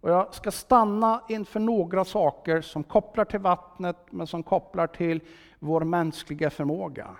Och 0.00 0.10
jag 0.10 0.34
ska 0.34 0.50
stanna 0.50 1.22
inför 1.28 1.60
några 1.60 2.04
saker 2.04 2.60
som 2.60 2.84
kopplar 2.84 3.24
till 3.24 3.40
vattnet, 3.40 3.96
men 4.10 4.26
som 4.26 4.42
kopplar 4.42 4.86
till 4.86 5.20
vår 5.58 5.80
mänskliga 5.80 6.50
förmåga. 6.50 7.16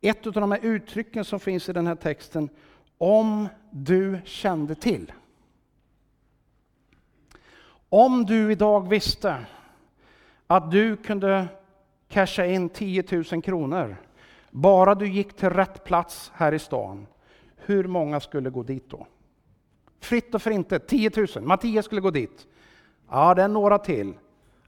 Ett 0.00 0.26
av 0.26 0.32
de 0.32 0.52
här 0.52 0.60
uttrycken 0.62 1.24
som 1.24 1.40
finns 1.40 1.68
i 1.68 1.72
den 1.72 1.86
här 1.86 1.94
texten, 1.94 2.48
om 2.98 3.48
du 3.70 4.20
kände 4.24 4.74
till. 4.74 5.12
Om 7.88 8.26
du 8.26 8.52
idag 8.52 8.88
visste 8.88 9.46
att 10.46 10.70
du 10.70 10.96
kunde 10.96 11.48
casha 12.08 12.46
in 12.46 12.68
10 12.68 13.04
000 13.32 13.42
kronor, 13.42 13.96
bara 14.50 14.94
du 14.94 15.08
gick 15.08 15.36
till 15.36 15.50
rätt 15.50 15.84
plats 15.84 16.32
här 16.34 16.52
i 16.54 16.58
stan, 16.58 17.06
hur 17.56 17.84
många 17.84 18.20
skulle 18.20 18.50
gå 18.50 18.62
dit 18.62 18.90
då? 18.90 19.06
Fritt 20.00 20.34
och 20.34 20.42
för 20.42 20.50
inte, 20.50 20.78
10 20.78 21.10
000. 21.16 21.44
Mattias 21.44 21.84
skulle 21.84 22.00
gå 22.00 22.10
dit. 22.10 22.46
Ja, 23.10 23.34
det 23.34 23.42
är 23.42 23.48
några 23.48 23.78
till. 23.78 24.14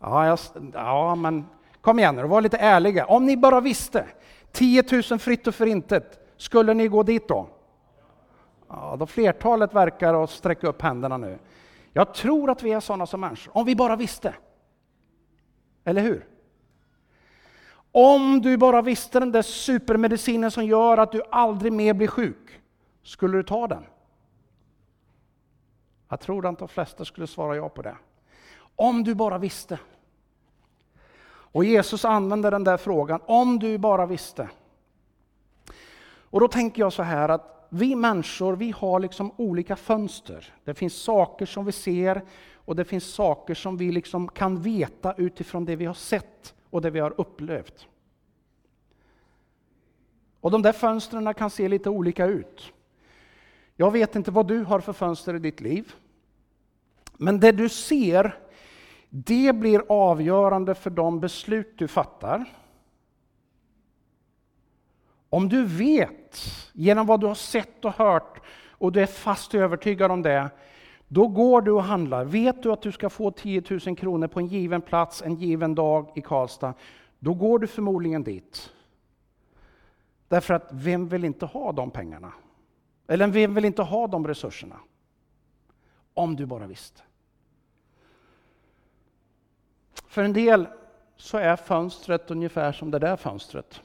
Ja, 0.01 0.27
jag, 0.27 0.39
ja 0.73 1.15
men 1.15 1.45
kom 1.81 1.99
igen 1.99 2.17
nu, 2.17 2.23
var 2.23 2.41
lite 2.41 2.57
ärliga. 2.57 3.07
Om 3.07 3.27
ni 3.27 3.37
bara 3.37 3.61
visste, 3.61 4.07
10 4.53 4.85
000 5.11 5.19
fritt 5.19 5.47
och 5.47 5.55
för 5.55 5.67
intet, 5.67 6.35
skulle 6.37 6.75
ni 6.75 6.89
gå 6.89 7.03
dit 7.03 7.29
då? 7.29 7.49
Ja, 8.69 8.97
då 8.99 9.07
flertalet 9.07 9.75
verkar 9.75 10.25
att 10.25 10.31
sträcka 10.31 10.69
upp 10.69 10.83
händerna 10.83 11.17
nu. 11.17 11.39
Jag 11.93 12.15
tror 12.15 12.51
att 12.51 12.63
vi 12.63 12.73
är 12.73 12.81
sådana 12.81 13.07
som 13.07 13.21
människor, 13.21 13.57
om 13.57 13.65
vi 13.65 13.77
bara 13.77 13.97
visste. 13.97 14.35
Eller 15.89 16.03
hur? 16.03 16.27
Om 17.93 18.41
du 18.43 18.57
bara 18.57 18.83
visste 18.83 19.21
den 19.21 19.33
där 19.33 19.43
supermedicinen 19.43 20.51
som 20.51 20.65
gör 20.65 20.99
att 20.99 21.13
du 21.13 21.23
aldrig 21.31 21.73
mer 21.73 21.95
blir 21.95 22.09
sjuk, 22.09 22.61
skulle 23.03 23.37
du 23.37 23.43
ta 23.43 23.67
den? 23.67 23.85
Jag 26.09 26.21
tror 26.21 26.47
att 26.47 26.59
de 26.59 26.69
flesta 26.69 27.05
skulle 27.05 27.27
svara 27.27 27.57
ja 27.57 27.69
på 27.69 27.83
det. 27.83 27.97
Om 28.77 29.05
du 29.05 29.15
bara 29.15 29.39
visste. 29.39 29.79
Och 31.27 31.65
Jesus 31.65 32.05
använder 32.05 32.51
den 32.51 32.65
där 32.65 32.77
frågan, 32.77 33.21
om 33.27 33.59
du 33.59 33.79
bara 33.79 34.07
visste. 34.07 34.49
Och 36.31 36.41
då 36.41 36.49
tänker 36.49 36.83
jag 36.83 36.93
så 36.93 37.03
här 37.03 37.29
att 37.29 37.67
vi 37.69 37.95
människor, 37.95 38.57
vi 38.57 38.71
har 38.71 39.01
liksom 39.01 39.33
olika 39.37 39.77
fönster. 39.77 40.55
Det 40.65 40.75
finns 40.75 40.95
saker 40.95 41.47
som 41.47 41.65
vi 41.65 41.73
ser 41.73 42.23
och 42.69 42.77
det 42.77 42.85
finns 42.85 43.05
saker 43.05 43.55
som 43.55 43.77
vi 43.77 43.93
liksom 43.93 44.29
kan 44.29 44.63
veta 44.63 45.15
utifrån 45.17 45.65
det 45.65 45.77
vi 45.77 45.85
har 45.85 45.95
sett 45.95 46.55
och 46.71 46.83
det 46.83 46.91
vi 46.91 47.01
har 47.01 47.15
upplevt. 47.17 47.87
Och 50.41 50.51
de 50.51 50.63
där 50.63 50.73
fönstren 50.73 51.35
kan 51.35 51.51
se 51.51 51.69
lite 51.69 51.91
olika 51.91 52.27
ut. 52.27 52.73
Jag 53.77 53.91
vet 53.91 54.17
inte 54.17 54.31
vad 54.31 54.47
du 54.49 54.65
har 54.65 54.81
för 54.81 54.93
fönster 54.93 55.35
i 55.35 55.39
ditt 55.39 55.61
liv. 55.61 55.93
Men 57.17 57.41
det 57.41 57.53
du 57.53 57.69
ser, 57.69 58.39
det 59.09 59.53
blir 59.53 59.83
avgörande 59.89 60.75
för 60.75 60.91
de 60.91 61.21
beslut 61.21 61.79
du 61.79 61.89
fattar. 61.89 62.45
Om 65.29 65.49
du 65.49 65.65
vet 65.65 66.39
genom 66.73 67.07
vad 67.07 67.21
du 67.21 67.27
har 67.27 67.35
sett 67.35 67.85
och 67.85 67.95
hört 67.95 68.41
och 68.71 68.93
du 68.93 69.03
är 69.03 69.07
fast 69.07 69.55
övertygad 69.55 70.11
om 70.11 70.23
det, 70.23 70.51
då 71.09 71.29
går 71.29 71.63
du 71.63 71.71
och 71.71 71.83
handlar. 71.83 72.25
Vet 72.25 72.63
du 72.63 72.73
att 72.73 72.83
du 72.83 72.93
ska 72.93 73.11
få 73.11 73.31
10 73.31 73.63
000 73.87 73.97
kronor 73.97 74.27
på 74.27 74.41
en 74.41 74.47
given 74.47 74.81
plats 74.81 75.23
en 75.23 75.35
given 75.35 75.75
dag 75.75 76.13
i 76.15 76.21
Karlstad, 76.21 76.75
då 77.19 77.35
går 77.35 77.59
du 77.59 77.67
förmodligen 77.67 78.23
dit. 78.23 78.73
Därför 80.29 80.55
att 80.55 80.69
vem 80.73 81.09
vill 81.09 81.25
inte 81.25 81.47
ha 81.47 81.73
de 81.73 81.91
pengarna? 81.91 82.33
Eller 83.07 83.29
vem 83.29 83.55
vill 83.55 83.65
inte 83.65 83.83
ha 83.83 84.07
de 84.07 84.29
resurserna? 84.29 84.77
Om 86.15 86.37
du 86.37 86.47
bara 86.47 86.67
visste. 86.67 87.03
För 90.07 90.23
en 90.23 90.33
del 90.33 90.69
så 91.17 91.39
är 91.39 91.57
fönstret 91.57 92.31
ungefär 92.31 92.73
som 92.73 92.91
det 92.91 92.99
där 92.99 93.17
fönstret. 93.17 93.83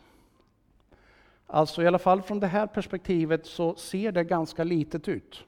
Alltså 1.47 1.83
i 1.83 1.87
alla 1.87 1.99
fall 1.99 2.21
från 2.21 2.39
det 2.39 2.47
här 2.47 2.67
perspektivet 2.67 3.45
så 3.45 3.75
ser 3.75 4.11
det 4.11 4.23
ganska 4.23 4.63
litet 4.63 5.07
ut. 5.07 5.43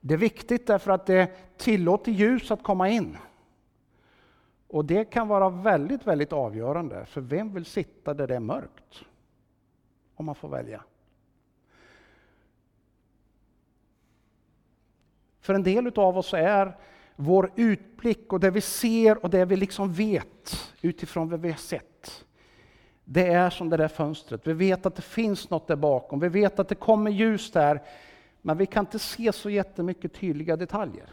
Det 0.00 0.14
är 0.14 0.18
viktigt 0.18 0.66
därför 0.66 0.90
att 0.90 1.06
det 1.06 1.30
tillåter 1.56 2.12
ljus 2.12 2.50
att 2.50 2.62
komma 2.62 2.88
in. 2.88 3.16
Och 4.68 4.84
det 4.84 5.04
kan 5.04 5.28
vara 5.28 5.48
väldigt, 5.48 6.06
väldigt 6.06 6.32
avgörande, 6.32 7.06
för 7.06 7.20
vem 7.20 7.54
vill 7.54 7.64
sitta 7.64 8.14
där 8.14 8.26
det 8.26 8.36
är 8.36 8.40
mörkt? 8.40 9.04
Om 10.14 10.26
man 10.26 10.34
får 10.34 10.48
välja. 10.48 10.84
För 15.40 15.54
en 15.54 15.62
del 15.62 15.92
av 15.98 16.18
oss 16.18 16.34
är 16.34 16.76
vår 17.16 17.52
utblick 17.56 18.32
och 18.32 18.40
det 18.40 18.50
vi 18.50 18.60
ser 18.60 19.24
och 19.24 19.30
det 19.30 19.44
vi 19.44 19.56
liksom 19.56 19.92
vet 19.92 20.72
utifrån 20.80 21.28
vad 21.28 21.40
vi 21.40 21.50
har 21.50 21.56
sett. 21.56 22.24
Det 23.04 23.26
är 23.26 23.50
som 23.50 23.70
det 23.70 23.76
där 23.76 23.88
fönstret. 23.88 24.46
Vi 24.46 24.52
vet 24.52 24.86
att 24.86 24.96
det 24.96 25.02
finns 25.02 25.50
något 25.50 25.66
där 25.66 25.76
bakom. 25.76 26.20
Vi 26.20 26.28
vet 26.28 26.58
att 26.58 26.68
det 26.68 26.74
kommer 26.74 27.10
ljus 27.10 27.52
där. 27.52 27.82
Men 28.42 28.58
vi 28.58 28.66
kan 28.66 28.84
inte 28.84 28.98
se 28.98 29.32
så 29.32 29.50
jättemycket 29.50 30.14
tydliga 30.14 30.56
detaljer. 30.56 31.10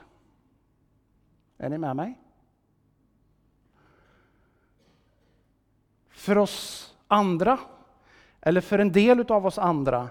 Är 1.57 1.69
ni 1.69 1.77
med 1.77 1.95
mig? 1.95 2.19
För 6.09 6.37
oss 6.37 6.95
andra, 7.07 7.59
eller 8.41 8.61
för 8.61 8.79
en 8.79 8.91
del 8.91 9.31
av 9.31 9.45
oss 9.45 9.57
andra, 9.57 10.09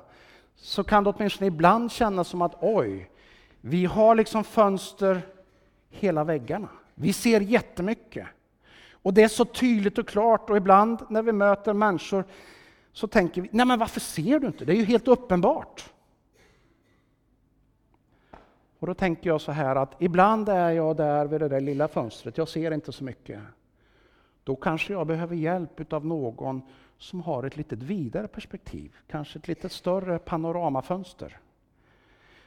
så 0.54 0.84
kan 0.84 1.04
det 1.04 1.10
åtminstone 1.10 1.46
ibland 1.46 1.92
kännas 1.92 2.28
som 2.28 2.42
att 2.42 2.56
oj, 2.60 3.10
vi 3.60 3.84
har 3.84 4.14
liksom 4.14 4.44
fönster 4.44 5.22
hela 5.90 6.24
väggarna. 6.24 6.68
Vi 6.94 7.12
ser 7.12 7.40
jättemycket. 7.40 8.26
Och 8.92 9.14
det 9.14 9.22
är 9.22 9.28
så 9.28 9.44
tydligt 9.44 9.98
och 9.98 10.08
klart 10.08 10.50
och 10.50 10.56
ibland 10.56 10.98
när 11.08 11.22
vi 11.22 11.32
möter 11.32 11.72
människor 11.72 12.24
så 12.92 13.06
tänker 13.06 13.42
vi, 13.42 13.48
nej 13.52 13.66
men 13.66 13.78
varför 13.78 14.00
ser 14.00 14.40
du 14.40 14.46
inte? 14.46 14.64
Det 14.64 14.72
är 14.72 14.76
ju 14.76 14.84
helt 14.84 15.08
uppenbart. 15.08 15.92
Och 18.78 18.86
då 18.86 18.94
tänker 18.94 19.30
jag 19.30 19.40
så 19.40 19.52
här 19.52 19.76
att 19.76 19.94
ibland 19.98 20.48
är 20.48 20.70
jag 20.70 20.96
där 20.96 21.26
vid 21.26 21.40
det 21.40 21.48
där 21.48 21.60
lilla 21.60 21.88
fönstret, 21.88 22.38
jag 22.38 22.48
ser 22.48 22.70
inte 22.70 22.92
så 22.92 23.04
mycket. 23.04 23.40
Då 24.44 24.56
kanske 24.56 24.92
jag 24.92 25.06
behöver 25.06 25.36
hjälp 25.36 25.92
av 25.92 26.06
någon 26.06 26.62
som 26.98 27.20
har 27.20 27.44
ett 27.44 27.56
lite 27.56 27.76
vidare 27.76 28.28
perspektiv, 28.28 28.96
kanske 29.06 29.38
ett 29.38 29.48
lite 29.48 29.68
större 29.68 30.18
panoramafönster. 30.18 31.38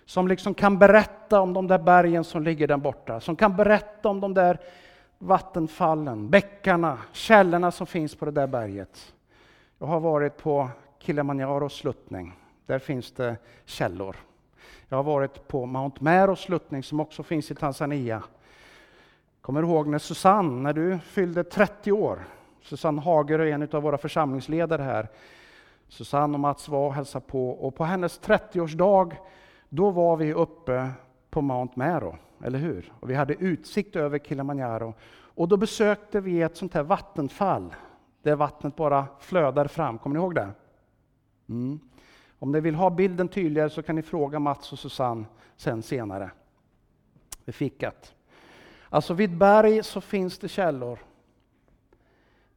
Som 0.05 0.27
liksom 0.27 0.53
kan 0.53 0.79
berätta 0.79 1.41
om 1.41 1.53
de 1.53 1.67
där 1.67 1.79
bergen 1.79 2.23
som 2.23 2.43
ligger 2.43 2.67
där 2.67 2.77
borta, 2.77 3.19
som 3.19 3.35
kan 3.35 3.55
berätta 3.55 4.09
om 4.09 4.19
de 4.19 4.33
där 4.33 4.59
vattenfallen, 5.17 6.29
bäckarna, 6.29 6.97
källorna 7.11 7.71
som 7.71 7.87
finns 7.87 8.15
på 8.15 8.25
det 8.25 8.31
där 8.31 8.47
berget. 8.47 9.13
Jag 9.79 9.87
har 9.87 9.99
varit 9.99 10.37
på 10.37 10.69
Kilimanjaros 10.99 11.73
sluttning. 11.73 12.33
Där 12.65 12.79
finns 12.79 13.11
det 13.11 13.35
källor. 13.65 14.15
Jag 14.87 14.97
har 14.97 15.03
varit 15.03 15.47
på 15.47 15.65
Mount 15.65 16.03
Meros 16.03 16.39
sluttning 16.39 16.83
som 16.83 16.99
också 16.99 17.23
finns 17.23 17.51
i 17.51 17.55
Tanzania. 17.55 18.23
Kommer 19.41 19.63
ihåg 19.63 19.87
när 19.87 19.99
Susanne, 19.99 20.61
när 20.61 20.73
du 20.73 20.99
fyllde 20.99 21.43
30 21.43 21.91
år, 21.91 22.23
Susanne 22.61 23.01
Hager 23.01 23.39
är 23.39 23.45
en 23.45 23.69
av 23.71 23.83
våra 23.83 23.97
församlingsledare 23.97 24.81
här. 24.81 25.07
Susanne 25.87 26.33
och 26.33 26.39
Mats 26.39 26.69
var 26.69 26.87
och 26.87 26.93
hälsade 26.93 27.25
på 27.27 27.49
och 27.49 27.75
på 27.75 27.83
hennes 27.83 28.21
30-årsdag 28.21 29.15
då 29.69 29.89
var 29.89 30.17
vi 30.17 30.33
uppe 30.33 30.89
på 31.29 31.41
Mount 31.41 31.73
Mero, 31.75 32.15
eller 32.43 32.59
hur? 32.59 32.93
Och 32.99 33.09
vi 33.09 33.15
hade 33.15 33.33
utsikt 33.33 33.95
över 33.95 34.19
Kilimanjaro. 34.19 34.93
Och 35.11 35.47
då 35.47 35.57
besökte 35.57 36.21
vi 36.21 36.41
ett 36.41 36.57
sånt 36.57 36.73
här 36.73 36.83
vattenfall 36.83 37.75
där 38.21 38.35
vattnet 38.35 38.75
bara 38.75 39.05
flödar 39.19 39.67
fram. 39.67 39.97
Kommer 39.97 40.13
ni 40.13 40.19
ihåg 40.19 40.35
det? 40.35 40.49
Mm. 41.49 41.79
Om 42.39 42.51
ni 42.51 42.59
vill 42.59 42.75
ha 42.75 42.89
bilden 42.89 43.27
tydligare 43.27 43.69
så 43.69 43.83
kan 43.83 43.95
ni 43.95 44.01
fråga 44.01 44.39
Mats 44.39 44.71
och 44.71 44.79
Susanne 44.79 45.25
sen 45.57 45.83
senare 45.83 46.31
vid 47.45 47.55
fikat. 47.55 48.15
Alltså 48.89 49.13
vid 49.13 49.37
berg 49.37 49.83
så 49.83 50.01
finns 50.01 50.39
det 50.39 50.47
källor 50.47 50.99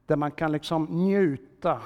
där 0.05 0.15
man 0.15 0.31
kan 0.31 0.51
liksom 0.51 0.83
njuta 0.85 1.81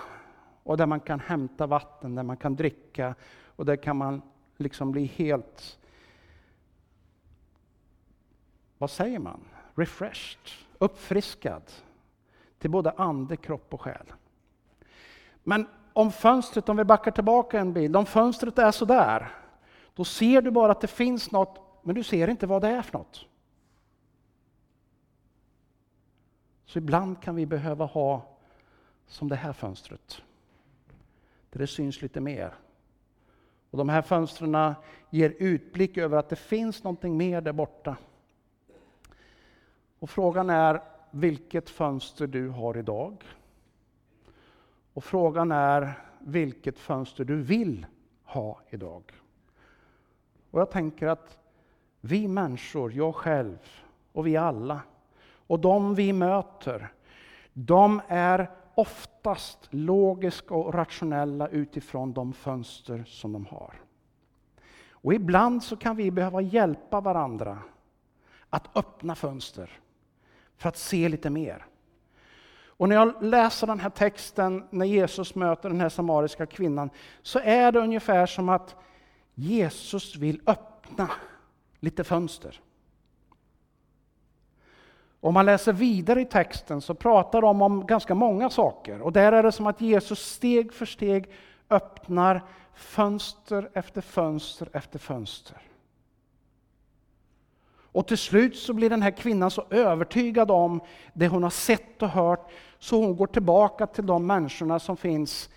och 0.64 0.78
där 0.78 0.86
man 0.86 1.00
kan 1.00 1.20
hämta 1.20 1.68
vatten, 1.68 2.16
där 2.16 2.24
man 2.24 2.38
kan 2.38 2.56
dricka 2.56 3.16
och 3.46 3.66
där 3.66 3.76
kan 3.76 3.98
man 3.98 4.22
liksom 4.58 4.92
bli 4.92 5.06
helt, 5.06 5.80
vad 8.78 8.90
säger 8.90 9.20
man, 9.20 9.40
refreshed, 9.76 10.50
uppfriskad 10.78 11.64
till 12.60 12.70
både 12.70 12.92
ande, 12.92 13.38
kropp 13.38 13.74
och 13.74 13.82
själ. 13.82 14.14
Men 15.44 15.68
om 15.98 16.12
fönstret, 16.12 16.70
om 16.70 16.78
vi 16.78 16.84
backar 16.84 17.12
tillbaka 17.12 17.60
en 17.60 17.74
bild, 17.74 17.96
om 17.96 18.06
fönstret 18.06 18.60
är 18.60 18.72
sådär, 18.72 19.32
då 19.94 20.06
ser 20.06 20.42
du 20.42 20.52
bara 20.52 20.72
att 20.72 20.82
det 20.82 20.88
finns 20.88 21.32
något, 21.32 21.60
men 21.84 21.96
du 21.96 22.04
ser 22.04 22.28
inte 22.28 22.48
vad 22.48 22.62
det 22.62 22.68
är 22.68 22.82
för 22.82 22.98
något. 22.98 23.26
Så 26.66 26.78
ibland 26.78 27.22
kan 27.22 27.36
vi 27.36 27.46
behöva 27.46 27.86
ha 27.86 28.22
som 29.08 29.30
det 29.30 29.36
här 29.36 29.54
fönstret, 29.54 30.22
där 31.50 31.60
det 31.60 31.68
syns 31.68 32.02
lite 32.02 32.22
mer. 32.22 32.54
Och 33.72 33.78
de 33.78 33.90
här 33.90 34.02
fönstren 34.02 34.76
ger 35.10 35.36
utblick 35.40 35.98
över 35.98 36.18
att 36.18 36.30
det 36.30 36.36
finns 36.36 36.84
någonting 36.84 37.18
mer 37.18 37.42
där 37.42 37.54
borta. 37.54 37.98
Och 40.00 40.10
frågan 40.10 40.50
är 40.50 40.82
vilket 41.12 41.70
fönster 41.70 42.28
du 42.28 42.50
har 42.50 42.78
idag. 42.78 43.24
Och 44.98 45.04
frågan 45.04 45.52
är 45.52 45.94
vilket 46.20 46.80
fönster 46.80 47.24
du 47.24 47.42
vill 47.42 47.86
ha 48.24 48.60
idag. 48.70 49.04
Och 50.52 50.60
jag 50.60 50.72
tänker 50.72 51.08
att 51.08 51.38
vi 52.02 52.28
människor, 52.28 52.94
jag 52.94 53.16
själv 53.16 53.58
och 54.12 54.28
vi 54.28 54.38
alla, 54.38 54.82
och 55.48 55.60
de 55.60 55.96
vi 55.96 56.14
möter, 56.14 56.94
de 57.54 58.02
är 58.08 58.52
oftast 58.76 59.68
logiska 59.70 60.54
och 60.54 60.74
rationella 60.74 61.48
utifrån 61.48 62.14
de 62.14 62.34
fönster 62.34 63.04
som 63.08 63.34
de 63.34 63.46
har. 63.46 63.74
Och 64.92 65.14
ibland 65.14 65.64
så 65.64 65.78
kan 65.78 65.96
vi 65.96 66.12
behöva 66.12 66.42
hjälpa 66.42 67.02
varandra 67.02 67.60
att 68.50 68.78
öppna 68.78 69.16
fönster 69.16 69.80
för 70.56 70.70
att 70.70 70.78
se 70.78 71.10
lite 71.10 71.30
mer. 71.30 71.66
Och 72.78 72.90
när 72.90 72.96
jag 72.96 73.24
läser 73.24 73.68
den 73.68 73.80
här 73.80 73.90
texten, 73.90 74.68
när 74.70 74.86
Jesus 74.86 75.36
möter 75.36 75.70
den 75.70 75.82
här 75.82 75.90
samariska 75.90 76.46
kvinnan, 76.46 76.90
så 77.22 77.40
är 77.40 77.72
det 77.72 77.80
ungefär 77.80 78.26
som 78.26 78.50
att 78.50 78.76
Jesus 79.34 80.16
vill 80.16 80.42
öppna 80.46 81.10
lite 81.80 82.04
fönster. 82.04 82.60
Om 85.20 85.34
man 85.34 85.46
läser 85.46 85.74
vidare 85.74 86.22
i 86.22 86.26
texten 86.26 86.82
så 86.82 86.94
pratar 86.94 87.42
de 87.42 87.62
om 87.62 87.86
ganska 87.86 88.16
många 88.16 88.50
saker. 88.50 89.02
Och 89.02 89.12
där 89.12 89.32
är 89.32 89.44
det 89.44 89.52
som 89.52 89.68
att 89.68 89.82
Jesus 89.82 90.20
steg 90.20 90.74
för 90.74 90.86
steg 90.86 91.32
öppnar 91.70 92.44
fönster 92.74 93.70
efter 93.74 94.02
fönster 94.02 94.70
efter 94.74 95.00
fönster. 95.00 95.58
Och 97.92 98.08
till 98.08 98.18
slut 98.18 98.56
så 98.56 98.74
blir 98.74 98.90
den 98.90 99.02
här 99.02 99.12
kvinnan 99.12 99.52
så 99.52 99.66
övertygad 99.70 100.52
om 100.52 100.82
det 101.14 101.28
hon 101.28 101.44
har 101.44 101.50
sett 101.50 102.02
och 102.02 102.10
hört 102.10 102.52
så 102.80 103.02
hon 103.02 103.16
går 103.16 103.28
tillbaka 103.28 103.88
till 103.88 104.06
de 104.06 104.28
människorna 104.28 104.80
som 104.80 104.98
finns 104.98 105.50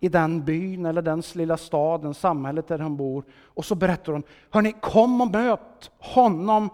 i 0.00 0.08
den 0.08 0.44
byn 0.44 0.86
eller 0.86 1.02
den 1.02 1.22
lilla 1.34 1.56
staden, 1.56 2.14
samhället 2.14 2.68
där 2.68 2.78
hon 2.78 2.96
bor. 2.96 3.24
Och 3.32 3.64
så 3.64 3.74
berättar 3.74 4.12
hon, 4.12 4.22
hörni, 4.50 4.74
kom 4.80 5.20
och 5.20 5.30
möt 5.30 5.90
honom 5.98 6.70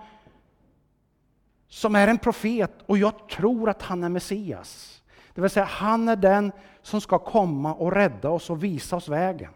som 1.68 1.94
är 1.94 2.08
en 2.08 2.18
profet 2.18 2.72
och 2.86 2.98
jag 2.98 3.28
tror 3.28 3.70
att 3.70 3.82
han 3.82 4.04
är 4.04 4.08
Messias. 4.08 5.02
Det 5.34 5.40
vill 5.40 5.50
säga, 5.50 5.64
han 5.64 6.08
är 6.08 6.16
den 6.16 6.52
som 6.82 7.00
ska 7.00 7.18
komma 7.18 7.74
och 7.74 7.92
rädda 7.92 8.30
oss 8.30 8.50
och 8.50 8.64
visa 8.64 8.96
oss 8.96 9.08
vägen. 9.08 9.52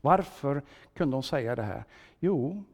Varför 0.00 0.62
kunde 0.94 1.16
hon 1.16 1.22
säga 1.22 1.56
det 1.56 1.62
här? 1.62 1.84
Jo, 2.18 2.64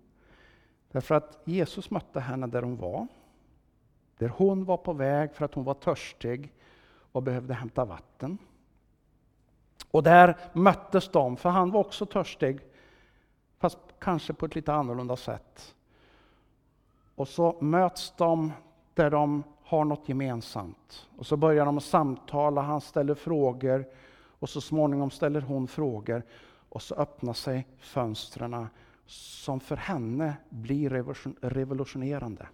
därför 0.93 1.15
att 1.15 1.43
Jesus 1.45 1.91
mötte 1.91 2.21
henne 2.21 2.47
där 2.47 2.63
hon 2.63 2.77
var. 2.77 3.07
Där 4.19 4.29
hon 4.29 4.65
var 4.65 4.77
på 4.77 4.93
väg 4.93 5.35
för 5.35 5.45
att 5.45 5.55
hon 5.55 5.65
var 5.65 5.75
törstig 5.75 6.53
och 7.13 7.23
behövde 7.23 7.55
hämta 7.55 7.85
vatten. 7.85 8.39
Och 9.91 10.03
där 10.03 10.37
möttes 10.53 11.09
de, 11.09 11.37
för 11.37 11.49
han 11.49 11.71
var 11.71 11.81
också 11.81 12.07
törstig, 12.07 12.61
fast 13.59 13.79
kanske 13.99 14.33
på 14.33 14.47
ett 14.47 14.55
lite 14.55 14.73
annorlunda 14.73 15.17
sätt. 15.17 15.75
Och 17.15 17.29
så 17.29 17.57
möts 17.61 18.13
de 18.17 18.53
där 18.95 19.11
de 19.11 19.43
har 19.63 19.85
något 19.85 20.09
gemensamt. 20.09 21.09
Och 21.17 21.27
så 21.27 21.37
börjar 21.37 21.67
de 21.67 21.81
samtala, 21.81 22.61
han 22.61 22.81
ställer 22.81 23.15
frågor 23.15 23.87
och 24.39 24.49
så 24.49 24.61
småningom 24.61 25.11
ställer 25.11 25.41
hon 25.41 25.69
frågor. 25.69 26.23
Och 26.69 26.83
så 26.83 26.95
öppnar 26.95 27.33
sig 27.33 27.67
fönstren 27.79 28.67
som 29.07 29.61
för 29.61 29.77
henne 29.77 30.37
blir 30.49 30.91
revolutionerande. 31.41 32.49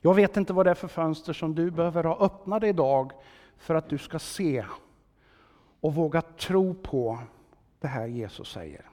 Jag 0.00 0.14
vet 0.14 0.36
inte 0.36 0.52
vad 0.52 0.66
det 0.66 0.70
är 0.70 0.74
för 0.74 0.88
fönster 0.88 1.32
som 1.32 1.54
du 1.54 1.70
behöver 1.70 2.04
ha 2.04 2.18
öppnade 2.18 2.68
idag 2.68 3.12
för 3.56 3.74
att 3.74 3.88
du 3.88 3.98
ska 3.98 4.18
se 4.18 4.64
och 5.80 5.94
våga 5.94 6.22
tro 6.22 6.74
på 6.74 7.18
det 7.80 7.88
här 7.88 8.06
Jesus 8.06 8.52
säger. 8.52 8.84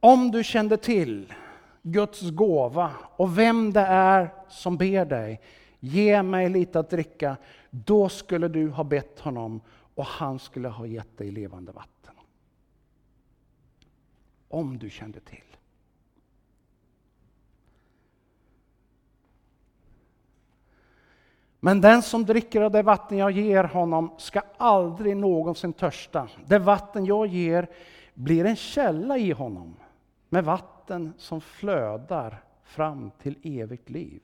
Om 0.00 0.30
du 0.30 0.44
kände 0.44 0.76
till 0.76 1.32
Guds 1.82 2.30
gåva 2.30 2.92
och 3.16 3.38
vem 3.38 3.72
det 3.72 3.80
är 3.80 4.34
som 4.48 4.76
ber 4.76 5.04
dig, 5.04 5.40
ge 5.80 6.22
mig 6.22 6.48
lite 6.48 6.80
att 6.80 6.90
dricka, 6.90 7.36
då 7.70 8.08
skulle 8.08 8.48
du 8.48 8.68
ha 8.68 8.84
bett 8.84 9.20
honom 9.20 9.60
och 9.94 10.06
han 10.06 10.38
skulle 10.38 10.68
ha 10.68 10.86
gett 10.86 11.18
dig 11.18 11.30
levande 11.30 11.72
vatten. 11.72 12.14
Om 14.48 14.78
du 14.78 14.90
kände 14.90 15.20
till. 15.20 15.45
Men 21.66 21.80
den 21.80 22.02
som 22.02 22.24
dricker 22.24 22.62
av 22.62 22.70
det 22.70 22.82
vatten 22.82 23.18
jag 23.18 23.30
ger 23.30 23.64
honom 23.64 24.10
ska 24.18 24.42
aldrig 24.56 25.16
någonsin 25.16 25.72
törsta. 25.72 26.28
Det 26.44 26.58
vatten 26.58 27.04
jag 27.04 27.26
ger 27.26 27.68
blir 28.14 28.44
en 28.44 28.56
källa 28.56 29.18
i 29.18 29.32
honom 29.32 29.76
med 30.28 30.44
vatten 30.44 31.12
som 31.18 31.40
flödar 31.40 32.42
fram 32.64 33.10
till 33.22 33.38
evigt 33.42 33.90
liv. 33.90 34.20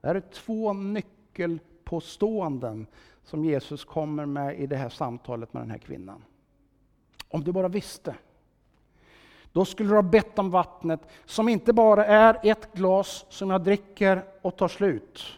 Det 0.00 0.06
här 0.06 0.14
är 0.14 0.20
två 0.20 0.72
nyckelpåståenden 0.72 2.86
som 3.24 3.44
Jesus 3.44 3.84
kommer 3.84 4.26
med 4.26 4.60
i 4.60 4.66
det 4.66 4.76
här 4.76 4.88
samtalet 4.88 5.52
med 5.52 5.62
den 5.62 5.70
här 5.70 5.78
kvinnan. 5.78 6.24
Om 7.28 7.44
du 7.44 7.52
bara 7.52 7.68
visste. 7.68 8.14
Då 9.52 9.64
skulle 9.64 9.88
du 9.88 9.94
ha 9.94 10.02
bett 10.02 10.38
om 10.38 10.50
vattnet 10.50 11.00
som 11.24 11.48
inte 11.48 11.72
bara 11.72 12.06
är 12.06 12.40
ett 12.42 12.72
glas 12.72 13.26
som 13.28 13.50
jag 13.50 13.64
dricker 13.64 14.24
och 14.42 14.56
tar 14.56 14.68
slut. 14.68 15.37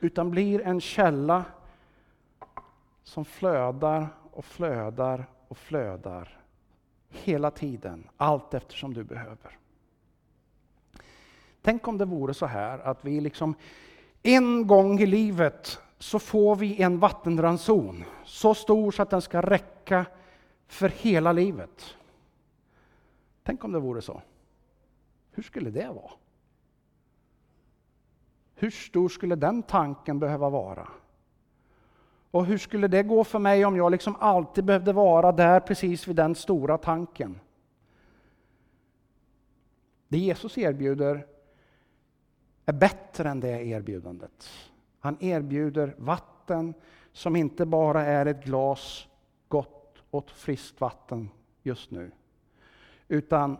Utan 0.00 0.30
blir 0.30 0.60
en 0.60 0.80
källa 0.80 1.44
som 3.02 3.24
flödar 3.24 4.08
och 4.32 4.44
flödar 4.44 5.26
och 5.48 5.58
flödar 5.58 6.40
hela 7.08 7.50
tiden, 7.50 8.08
allt 8.16 8.54
eftersom 8.54 8.94
du 8.94 9.04
behöver. 9.04 9.58
Tänk 11.62 11.88
om 11.88 11.98
det 11.98 12.04
vore 12.04 12.34
så 12.34 12.46
här 12.46 12.78
att 12.78 13.04
vi 13.04 13.20
liksom 13.20 13.54
en 14.22 14.66
gång 14.66 15.00
i 15.00 15.06
livet 15.06 15.78
så 15.98 16.18
får 16.18 16.56
vi 16.56 16.82
en 16.82 16.98
vattenranson 16.98 18.04
så 18.24 18.54
stor 18.54 18.90
så 18.90 19.02
att 19.02 19.10
den 19.10 19.22
ska 19.22 19.40
räcka 19.40 20.06
för 20.66 20.88
hela 20.88 21.32
livet. 21.32 21.96
Tänk 23.42 23.64
om 23.64 23.72
det 23.72 23.78
vore 23.78 24.02
så. 24.02 24.22
Hur 25.32 25.42
skulle 25.42 25.70
det 25.70 25.88
vara? 25.88 26.10
Hur 28.60 28.70
stor 28.70 29.08
skulle 29.08 29.36
den 29.36 29.62
tanken 29.62 30.18
behöva 30.18 30.50
vara? 30.50 30.88
Och 32.30 32.46
hur 32.46 32.58
skulle 32.58 32.88
det 32.88 33.02
gå 33.02 33.24
för 33.24 33.38
mig 33.38 33.64
om 33.64 33.76
jag 33.76 33.92
liksom 33.92 34.16
alltid 34.20 34.64
behövde 34.64 34.92
vara 34.92 35.32
där 35.32 35.60
precis 35.60 36.08
vid 36.08 36.16
den 36.16 36.34
stora 36.34 36.78
tanken? 36.78 37.40
Det 40.08 40.18
Jesus 40.18 40.58
erbjuder 40.58 41.26
är 42.66 42.72
bättre 42.72 43.28
än 43.28 43.40
det 43.40 43.64
erbjudandet. 43.64 44.48
Han 44.98 45.16
erbjuder 45.20 45.94
vatten 45.98 46.74
som 47.12 47.36
inte 47.36 47.66
bara 47.66 48.04
är 48.04 48.26
ett 48.26 48.44
glas 48.44 49.08
gott 49.48 50.02
och 50.10 50.30
friskt 50.30 50.80
vatten 50.80 51.30
just 51.62 51.90
nu, 51.90 52.10
utan 53.08 53.56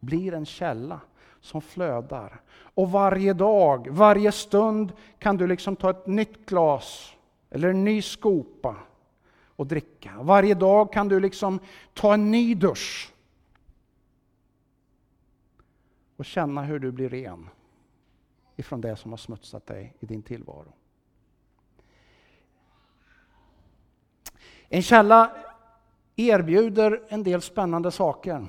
blir 0.00 0.34
en 0.34 0.46
källa 0.46 1.00
som 1.44 1.60
flödar. 1.60 2.40
Och 2.50 2.90
varje 2.90 3.32
dag, 3.32 3.88
varje 3.90 4.32
stund 4.32 4.92
kan 5.18 5.36
du 5.36 5.46
liksom 5.46 5.76
ta 5.76 5.90
ett 5.90 6.06
nytt 6.06 6.46
glas 6.46 7.16
eller 7.50 7.68
en 7.68 7.84
ny 7.84 8.02
skopa 8.02 8.76
och 9.56 9.66
dricka. 9.66 10.12
Varje 10.20 10.54
dag 10.54 10.92
kan 10.92 11.08
du 11.08 11.20
liksom 11.20 11.60
ta 11.94 12.14
en 12.14 12.30
ny 12.30 12.54
dusch 12.54 13.12
och 16.16 16.24
känna 16.24 16.62
hur 16.62 16.78
du 16.78 16.92
blir 16.92 17.08
ren 17.08 17.48
ifrån 18.56 18.80
det 18.80 18.96
som 18.96 19.10
har 19.10 19.18
smutsat 19.18 19.66
dig 19.66 19.94
i 20.00 20.06
din 20.06 20.22
tillvaro. 20.22 20.72
En 24.68 24.82
källa 24.82 25.36
erbjuder 26.16 27.02
en 27.08 27.22
del 27.22 27.42
spännande 27.42 27.90
saker. 27.90 28.46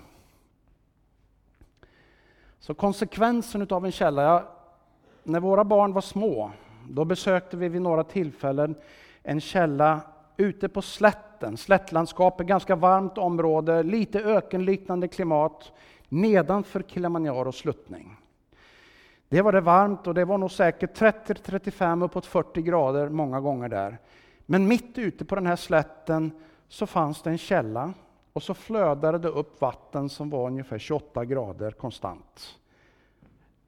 Så 2.65 2.73
konsekvensen 2.73 3.67
av 3.69 3.85
en 3.85 3.91
källa, 3.91 4.23
ja, 4.23 4.43
när 5.23 5.39
våra 5.39 5.63
barn 5.63 5.93
var 5.93 6.01
små, 6.01 6.51
då 6.89 7.05
besökte 7.05 7.57
vi 7.57 7.69
vid 7.69 7.81
några 7.81 8.03
tillfällen 8.03 8.75
en 9.23 9.41
källa 9.41 10.01
ute 10.37 10.69
på 10.69 10.81
slätten, 10.81 11.57
slättlandskapet, 11.57 12.47
ganska 12.47 12.75
varmt 12.75 13.17
område, 13.17 13.83
lite 13.83 14.19
ökenliknande 14.19 15.07
klimat 15.07 15.71
nedanför 16.09 16.81
Kilimanjaros 16.81 17.57
sluttning. 17.57 18.17
Det 19.29 19.41
var 19.41 19.51
det 19.51 19.61
varmt 19.61 20.07
och 20.07 20.13
det 20.13 20.25
var 20.25 20.37
nog 20.37 20.51
säkert 20.51 20.99
30-35 20.99 22.03
uppåt 22.03 22.25
40 22.25 22.61
grader 22.61 23.09
många 23.09 23.39
gånger 23.41 23.69
där. 23.69 23.97
Men 24.45 24.67
mitt 24.67 24.97
ute 24.97 25.25
på 25.25 25.35
den 25.35 25.47
här 25.47 25.55
slätten 25.55 26.31
så 26.67 26.87
fanns 26.87 27.21
det 27.21 27.29
en 27.29 27.37
källa 27.37 27.93
och 28.35 28.43
så 28.43 28.53
flödade 28.53 29.17
det 29.17 29.27
upp 29.27 29.61
vatten 29.61 30.09
som 30.09 30.29
var 30.29 30.47
ungefär 30.47 30.77
28 30.77 31.25
grader 31.25 31.71
konstant. 31.71 32.59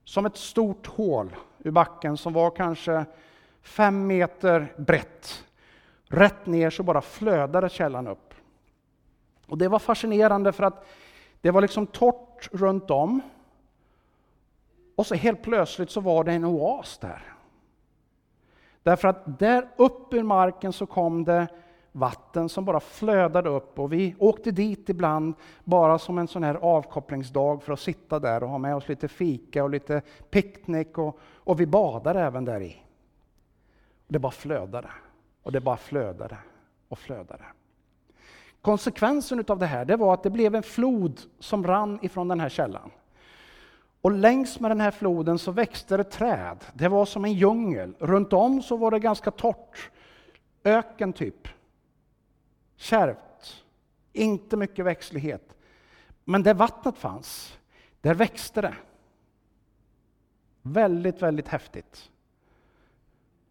Som 0.03 0.25
ett 0.25 0.37
stort 0.37 0.87
hål 0.87 1.35
ur 1.59 1.71
backen 1.71 2.17
som 2.17 2.33
var 2.33 2.51
kanske 2.51 3.05
fem 3.61 4.07
meter 4.07 4.73
brett. 4.77 5.45
Rätt 6.07 6.45
ner 6.45 6.69
så 6.69 6.83
bara 6.83 7.01
flödade 7.01 7.69
källan 7.69 8.07
upp. 8.07 8.33
Och 9.47 9.57
Det 9.57 9.67
var 9.67 9.79
fascinerande 9.79 10.51
för 10.51 10.63
att 10.63 10.85
det 11.41 11.51
var 11.51 11.61
liksom 11.61 11.87
torrt 11.87 12.49
runt 12.51 12.91
om. 12.91 13.21
Och 14.95 15.05
så 15.05 15.15
helt 15.15 15.43
plötsligt 15.43 15.89
så 15.89 16.01
var 16.01 16.23
det 16.23 16.33
en 16.33 16.45
oas 16.45 16.97
där. 16.97 17.21
Därför 18.83 19.07
att 19.07 19.39
där 19.39 19.69
upp 19.75 20.13
ur 20.13 20.23
marken 20.23 20.73
så 20.73 20.85
kom 20.85 21.23
det 21.23 21.47
vatten 21.97 22.49
som 22.49 22.65
bara 22.65 22.79
flödade 22.79 23.49
upp 23.49 23.79
och 23.79 23.93
vi 23.93 24.15
åkte 24.19 24.51
dit 24.51 24.89
ibland 24.89 25.33
bara 25.63 25.99
som 25.99 26.17
en 26.17 26.27
sån 26.27 26.43
här 26.43 26.55
avkopplingsdag 26.55 27.63
för 27.63 27.73
att 27.73 27.79
sitta 27.79 28.19
där 28.19 28.43
och 28.43 28.49
ha 28.49 28.57
med 28.57 28.75
oss 28.75 28.87
lite 28.87 29.07
fika 29.07 29.63
och 29.63 29.69
lite 29.69 30.01
picknick 30.29 30.97
och, 30.97 31.19
och 31.23 31.59
vi 31.59 31.65
badade 31.65 32.21
även 32.21 32.45
där 32.45 32.61
i. 32.61 32.83
Det 34.07 34.19
bara 34.19 34.31
flödade 34.31 34.89
och 35.43 35.51
det 35.51 35.59
bara 35.59 35.77
flödade 35.77 36.37
och 36.87 36.99
flödade. 36.99 37.43
Konsekvensen 38.61 39.43
av 39.47 39.59
det 39.59 39.65
här 39.65 39.85
det 39.85 39.95
var 39.95 40.13
att 40.13 40.23
det 40.23 40.29
blev 40.29 40.55
en 40.55 40.63
flod 40.63 41.19
som 41.39 41.67
rann 41.67 41.99
ifrån 42.01 42.27
den 42.27 42.39
här 42.39 42.49
källan. 42.49 42.91
Och 44.01 44.11
längs 44.11 44.59
med 44.59 44.71
den 44.71 44.81
här 44.81 44.91
floden 44.91 45.39
så 45.39 45.51
växte 45.51 45.97
det 45.97 46.03
träd. 46.03 46.57
Det 46.73 46.87
var 46.87 47.05
som 47.05 47.25
en 47.25 47.33
djungel. 47.33 47.93
Runt 47.99 48.33
om 48.33 48.61
så 48.61 48.77
var 48.77 48.91
det 48.91 48.99
ganska 48.99 49.31
torrt. 49.31 49.91
Öken 50.63 51.13
typ. 51.13 51.47
Kärvt. 52.77 53.63
Inte 54.13 54.57
mycket 54.57 54.85
växtlighet. 54.85 55.57
Men 56.23 56.43
där 56.43 56.53
vattnet 56.53 56.97
fanns, 56.97 57.57
där 58.01 58.13
växte 58.13 58.61
det. 58.61 58.75
Väldigt, 60.61 61.21
väldigt 61.21 61.47
häftigt. 61.47 62.11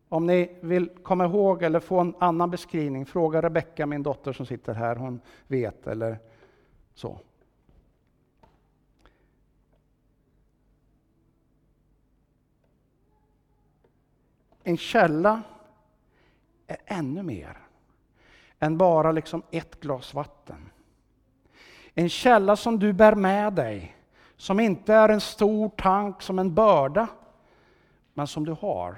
Om 0.08 0.26
ni 0.26 0.58
vill 0.60 0.88
komma 0.88 1.24
ihåg 1.24 1.62
eller 1.62 1.80
få 1.80 2.00
en 2.00 2.14
annan 2.18 2.50
beskrivning, 2.50 3.06
fråga 3.06 3.42
Rebecka, 3.42 3.86
min 3.86 4.02
dotter 4.02 4.32
som 4.32 4.46
sitter 4.46 4.74
här, 4.74 4.96
hon 4.96 5.20
vet 5.46 5.86
eller 5.86 6.18
så. 6.94 7.20
En 14.62 14.76
källa 14.76 15.42
är 16.66 16.78
ännu 16.84 17.22
mer 17.22 17.65
än 18.60 18.78
bara 18.78 19.12
liksom 19.12 19.42
ett 19.50 19.80
glas 19.80 20.14
vatten. 20.14 20.70
En 21.94 22.08
källa 22.08 22.56
som 22.56 22.78
du 22.78 22.92
bär 22.92 23.14
med 23.14 23.52
dig, 23.52 23.96
som 24.36 24.60
inte 24.60 24.94
är 24.94 25.08
en 25.08 25.20
stor 25.20 25.68
tank 25.68 26.22
som 26.22 26.38
en 26.38 26.54
börda, 26.54 27.08
men 28.14 28.26
som 28.26 28.44
du 28.44 28.52
har 28.52 28.96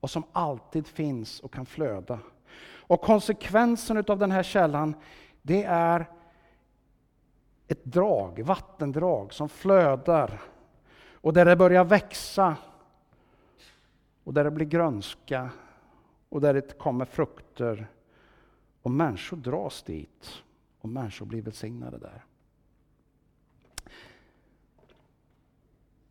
och 0.00 0.10
som 0.10 0.24
alltid 0.32 0.86
finns 0.86 1.40
och 1.40 1.52
kan 1.52 1.66
flöda. 1.66 2.18
Och 2.64 3.00
konsekvensen 3.00 4.04
av 4.08 4.18
den 4.18 4.30
här 4.30 4.42
källan, 4.42 4.94
det 5.42 5.64
är 5.64 6.06
ett 7.68 7.84
drag, 7.84 8.42
vattendrag 8.42 9.32
som 9.32 9.48
flödar 9.48 10.40
och 11.12 11.32
där 11.32 11.44
det 11.44 11.56
börjar 11.56 11.84
växa 11.84 12.56
och 14.24 14.34
där 14.34 14.44
det 14.44 14.50
blir 14.50 14.66
grönska 14.66 15.50
och 16.28 16.40
där 16.40 16.54
det 16.54 16.78
kommer 16.78 17.04
frukter. 17.04 17.86
Och 18.82 18.90
människor 18.90 19.36
dras 19.36 19.82
dit 19.82 20.42
och 20.80 20.88
människor 20.88 21.26
blir 21.26 21.42
välsignade 21.42 21.98
där. 21.98 22.24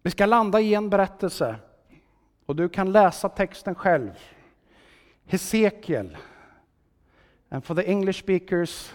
Vi 0.02 0.12
ska 0.12 0.26
landa 0.26 0.62
i 0.62 0.74
en 0.74 0.90
berättelse 0.90 1.56
och 2.46 2.56
du 2.56 2.70
kan 2.70 2.92
läsa 2.92 3.30
texten 3.30 3.76
själv. 3.76 4.12
Hesekiel. 5.26 6.18
And 7.50 7.66
for 7.66 7.76
the 7.76 7.92
English 7.92 8.20
speakers, 8.20 8.94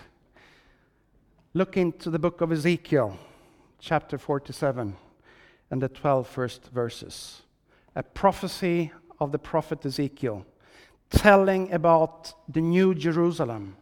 look 1.52 1.76
into 1.76 2.10
the 2.10 2.18
book 2.18 2.42
of 2.42 2.52
Ezekiel, 2.52 3.12
chapter 3.78 4.18
47, 4.18 4.94
and 5.68 5.82
the 5.82 5.88
12 5.88 6.26
first 6.26 6.68
verses. 6.68 7.42
A 7.94 8.02
prophecy 8.02 8.90
of 9.18 9.32
the 9.32 9.38
prophet 9.38 9.86
Ezekiel, 9.86 10.44
telling 11.08 11.72
about 11.72 12.34
the 12.54 12.60
new 12.60 12.94
Jerusalem, 12.94 13.76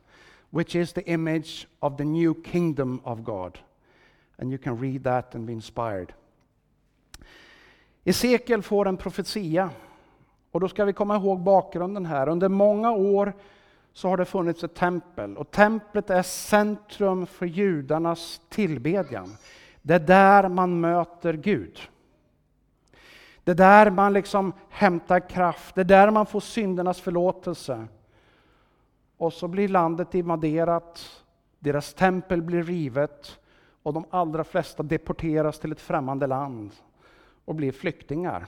which 0.50 0.76
is 0.76 0.92
the 0.92 1.02
image 1.10 1.66
of 1.80 1.96
the 1.96 2.04
new 2.04 2.34
kingdom 2.42 3.00
of 3.04 3.24
God. 3.24 3.58
And 4.38 4.50
you 4.50 4.58
can 4.58 4.80
read 4.80 5.04
that 5.04 5.34
and 5.34 5.46
be 5.46 5.52
inspired. 5.52 6.12
Esekiel 8.04 8.62
får 8.62 8.88
en 8.88 8.96
profetia. 8.96 9.70
Och 10.50 10.60
då 10.60 10.68
ska 10.68 10.84
vi 10.84 10.92
komma 10.92 11.16
ihåg 11.16 11.40
bakgrunden 11.40 12.06
här. 12.06 12.28
Under 12.28 12.48
många 12.48 12.92
år 12.92 13.32
så 13.92 14.08
har 14.08 14.16
det 14.16 14.24
funnits 14.24 14.64
ett 14.64 14.74
tempel 14.74 15.36
och 15.36 15.50
templet 15.50 16.10
är 16.10 16.22
centrum 16.22 17.26
för 17.26 17.46
judarnas 17.46 18.40
tillbedjan. 18.48 19.36
Det 19.82 19.94
är 19.94 19.98
där 19.98 20.48
man 20.48 20.80
möter 20.80 21.34
Gud. 21.34 21.80
Det 23.44 23.50
är 23.50 23.54
där 23.54 23.90
man 23.90 24.12
liksom 24.12 24.52
hämtar 24.68 25.28
kraft, 25.28 25.74
det 25.74 25.80
är 25.80 25.84
där 25.84 26.10
man 26.10 26.26
får 26.26 26.40
syndernas 26.40 27.00
förlåtelse. 27.00 27.86
Och 29.16 29.32
så 29.32 29.48
blir 29.48 29.68
landet 29.68 30.14
invaderat, 30.14 31.22
deras 31.58 31.94
tempel 31.94 32.42
blir 32.42 32.62
rivet 32.62 33.38
och 33.82 33.92
de 33.92 34.04
allra 34.10 34.44
flesta 34.44 34.82
deporteras 34.82 35.58
till 35.58 35.72
ett 35.72 35.80
främmande 35.80 36.26
land 36.26 36.72
och 37.44 37.54
blir 37.54 37.72
flyktingar. 37.72 38.46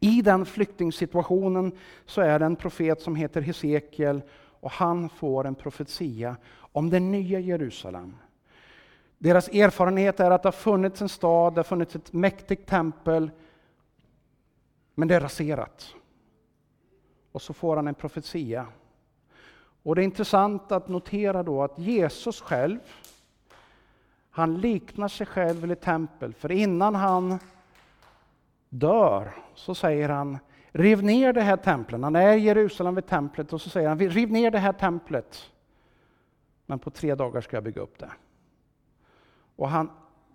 I 0.00 0.22
den 0.22 0.46
flyktingsituationen 0.46 1.72
så 2.06 2.20
är 2.20 2.38
det 2.38 2.44
en 2.44 2.56
profet 2.56 3.02
som 3.02 3.16
heter 3.16 3.40
Hesekiel 3.40 4.22
och 4.60 4.70
han 4.70 5.08
får 5.08 5.46
en 5.46 5.54
profetia 5.54 6.36
om 6.72 6.90
det 6.90 7.00
nya 7.00 7.40
Jerusalem. 7.40 8.16
Deras 9.22 9.48
erfarenhet 9.48 10.20
är 10.20 10.30
att 10.30 10.42
det 10.42 10.46
har 10.46 10.52
funnits 10.52 11.02
en 11.02 11.08
stad, 11.08 11.54
det 11.54 11.58
har 11.58 11.64
funnits 11.64 11.96
ett 11.96 12.12
mäktigt 12.12 12.68
tempel, 12.68 13.30
men 14.94 15.08
det 15.08 15.14
är 15.14 15.20
raserat. 15.20 15.94
Och 17.32 17.42
så 17.42 17.52
får 17.52 17.76
han 17.76 17.88
en 17.88 17.94
profetia. 17.94 18.66
Och 19.82 19.94
det 19.94 20.02
är 20.02 20.04
intressant 20.04 20.72
att 20.72 20.88
notera 20.88 21.42
då 21.42 21.62
att 21.62 21.78
Jesus 21.78 22.40
själv, 22.40 22.78
han 24.30 24.60
liknar 24.60 25.08
sig 25.08 25.26
själv 25.26 25.60
vid 25.60 25.70
ett 25.70 25.80
tempel, 25.80 26.34
för 26.34 26.52
innan 26.52 26.94
han 26.94 27.38
dör 28.68 29.32
så 29.54 29.74
säger 29.74 30.08
han 30.08 30.38
Riv 30.72 31.04
ner 31.04 31.32
det 31.32 31.42
här 31.42 31.56
templet. 31.56 32.00
Han 32.00 32.16
är 32.16 32.36
i 32.36 32.40
Jerusalem 32.40 32.94
vid 32.94 33.06
templet 33.06 33.52
och 33.52 33.60
så 33.60 33.70
säger 33.70 33.88
han 33.88 33.98
Riv 33.98 34.32
ner 34.32 34.50
det 34.50 34.58
här 34.58 34.72
templet. 34.72 35.50
Men 36.66 36.78
på 36.78 36.90
tre 36.90 37.14
dagar 37.14 37.40
ska 37.40 37.56
jag 37.56 37.64
bygga 37.64 37.82
upp 37.82 37.98
det. 37.98 38.10
Och 39.60 39.68
han 39.68 39.90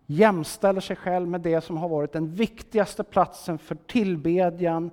jämställer 0.06 0.82
sig 0.82 0.96
själv 0.96 1.28
med 1.28 1.42
det 1.42 1.62
som 1.62 1.78
har 1.78 1.90
varit 1.90 2.12
den 2.12 2.34
viktigaste 2.34 3.04
platsen 3.04 3.58
för 3.58 3.76
tillbedjan, 3.76 4.92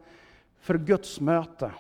för 0.61 0.79
Guds 0.79 1.21
möte. 1.21 1.71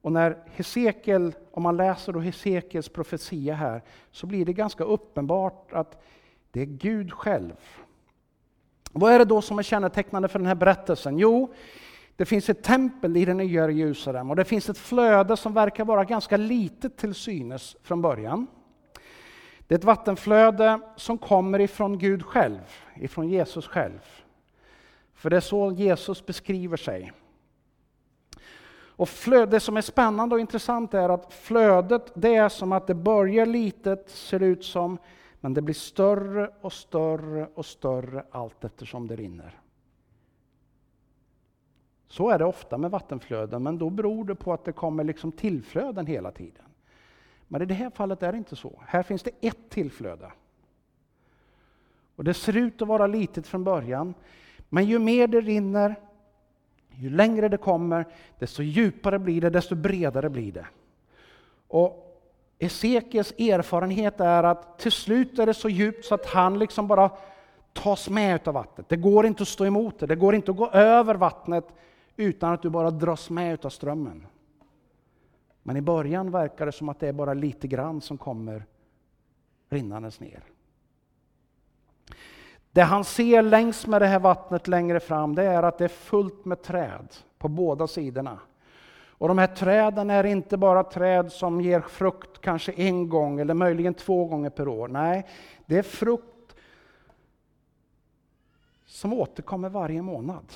Och 0.00 0.12
när 0.12 0.38
Hesekiel, 0.46 1.34
om 1.50 1.62
man 1.62 1.76
läser 1.76 2.12
då 2.12 2.20
Hesekiels 2.20 2.88
profetia 2.88 3.54
här, 3.54 3.82
så 4.10 4.26
blir 4.26 4.44
det 4.44 4.52
ganska 4.52 4.84
uppenbart 4.84 5.72
att 5.72 6.02
det 6.50 6.60
är 6.60 6.66
Gud 6.66 7.12
själv. 7.12 7.56
Vad 8.92 9.12
är 9.12 9.18
det 9.18 9.24
då 9.24 9.42
som 9.42 9.58
är 9.58 9.62
kännetecknande 9.62 10.28
för 10.28 10.38
den 10.38 10.48
här 10.48 10.54
berättelsen? 10.54 11.18
Jo, 11.18 11.54
det 12.16 12.24
finns 12.24 12.48
ett 12.48 12.62
tempel 12.62 13.16
i 13.16 13.24
den 13.24 13.36
nya 13.36 13.70
Jerusalem 13.70 14.30
och 14.30 14.36
det 14.36 14.44
finns 14.44 14.68
ett 14.68 14.78
flöde 14.78 15.36
som 15.36 15.54
verkar 15.54 15.84
vara 15.84 16.04
ganska 16.04 16.36
litet 16.36 16.96
till 16.96 17.14
synes 17.14 17.76
från 17.82 18.02
början. 18.02 18.46
Det 19.68 19.74
är 19.74 19.78
ett 19.78 19.84
vattenflöde 19.84 20.80
som 20.96 21.18
kommer 21.18 21.60
ifrån 21.60 21.98
Gud 21.98 22.24
själv, 22.24 22.60
ifrån 22.96 23.28
Jesus 23.28 23.66
själv. 23.66 24.00
För 25.14 25.30
det 25.30 25.36
är 25.36 25.40
så 25.40 25.72
Jesus 25.72 26.26
beskriver 26.26 26.76
sig. 26.76 27.12
Och 28.98 29.08
det 29.48 29.60
som 29.60 29.76
är 29.76 29.80
spännande 29.80 30.34
och 30.34 30.40
intressant 30.40 30.94
är 30.94 31.08
att 31.08 31.32
flödet, 31.32 32.12
det 32.14 32.34
är 32.34 32.48
som 32.48 32.72
att 32.72 32.86
det 32.86 32.94
börjar 32.94 33.46
litet, 33.46 34.10
ser 34.10 34.42
ut 34.42 34.64
som, 34.64 34.98
men 35.40 35.54
det 35.54 35.62
blir 35.62 35.74
större 35.74 36.50
och 36.60 36.72
större 36.72 37.48
och 37.54 37.66
större 37.66 38.24
allt 38.30 38.64
eftersom 38.64 39.06
det 39.06 39.16
rinner. 39.16 39.60
Så 42.08 42.30
är 42.30 42.38
det 42.38 42.44
ofta 42.44 42.78
med 42.78 42.90
vattenflöden, 42.90 43.62
men 43.62 43.78
då 43.78 43.90
beror 43.90 44.24
det 44.24 44.34
på 44.34 44.52
att 44.52 44.64
det 44.64 44.72
kommer 44.72 45.04
liksom 45.04 45.32
tillflöden 45.32 46.06
hela 46.06 46.30
tiden. 46.30 46.67
Men 47.48 47.62
i 47.62 47.64
det 47.64 47.74
här 47.74 47.90
fallet 47.90 48.22
är 48.22 48.32
det 48.32 48.38
inte 48.38 48.56
så. 48.56 48.82
Här 48.86 49.02
finns 49.02 49.22
det 49.22 49.30
ett 49.40 49.70
tillflöde. 49.70 50.32
Och 52.16 52.24
Det 52.24 52.34
ser 52.34 52.56
ut 52.56 52.82
att 52.82 52.88
vara 52.88 53.06
litet 53.06 53.46
från 53.46 53.64
början, 53.64 54.14
men 54.68 54.84
ju 54.84 54.98
mer 54.98 55.26
det 55.26 55.40
rinner, 55.40 55.94
ju 56.90 57.10
längre 57.10 57.48
det 57.48 57.56
kommer, 57.56 58.06
desto 58.38 58.62
djupare 58.62 59.18
blir 59.18 59.40
det, 59.40 59.50
desto 59.50 59.74
bredare 59.74 60.30
blir 60.30 60.52
det. 60.52 60.66
Och 61.68 62.04
Esekiels 62.58 63.32
erfarenhet 63.32 64.20
är 64.20 64.42
att 64.42 64.78
till 64.78 64.92
slut 64.92 65.38
är 65.38 65.46
det 65.46 65.54
så 65.54 65.68
djupt 65.68 66.04
så 66.04 66.14
att 66.14 66.26
han 66.26 66.58
liksom 66.58 66.86
bara 66.86 67.10
tas 67.72 68.08
med 68.08 68.48
av 68.48 68.54
vattnet. 68.54 68.88
Det 68.88 68.96
går 68.96 69.26
inte 69.26 69.42
att 69.42 69.48
stå 69.48 69.66
emot 69.66 69.98
det, 69.98 70.06
det 70.06 70.16
går 70.16 70.34
inte 70.34 70.50
att 70.50 70.56
gå 70.56 70.70
över 70.70 71.14
vattnet 71.14 71.64
utan 72.16 72.52
att 72.52 72.62
du 72.62 72.70
bara 72.70 72.90
dras 72.90 73.30
med 73.30 73.64
av 73.64 73.70
strömmen. 73.70 74.26
Men 75.68 75.76
i 75.76 75.80
början 75.80 76.30
verkar 76.30 76.66
det 76.66 76.72
som 76.72 76.88
att 76.88 77.00
det 77.00 77.08
är 77.08 77.12
bara 77.12 77.34
lite 77.34 77.68
grann 77.68 78.00
som 78.00 78.18
kommer 78.18 78.64
rinnandes 79.68 80.20
ner. 80.20 80.42
Det 82.72 82.82
han 82.82 83.04
ser 83.04 83.42
längs 83.42 83.86
med 83.86 84.02
det 84.02 84.06
här 84.06 84.18
vattnet 84.18 84.68
längre 84.68 85.00
fram, 85.00 85.34
det 85.34 85.44
är 85.44 85.62
att 85.62 85.78
det 85.78 85.84
är 85.84 85.88
fullt 85.88 86.44
med 86.44 86.62
träd 86.62 87.14
på 87.38 87.48
båda 87.48 87.86
sidorna. 87.86 88.38
Och 89.08 89.28
de 89.28 89.38
här 89.38 89.46
träden 89.46 90.10
är 90.10 90.24
inte 90.24 90.56
bara 90.56 90.84
träd 90.84 91.32
som 91.32 91.60
ger 91.60 91.80
frukt 91.80 92.40
kanske 92.40 92.72
en 92.72 93.08
gång 93.08 93.40
eller 93.40 93.54
möjligen 93.54 93.94
två 93.94 94.24
gånger 94.24 94.50
per 94.50 94.68
år. 94.68 94.88
Nej, 94.88 95.26
det 95.66 95.78
är 95.78 95.82
frukt 95.82 96.56
som 98.86 99.12
återkommer 99.12 99.68
varje 99.68 100.02
månad. 100.02 100.52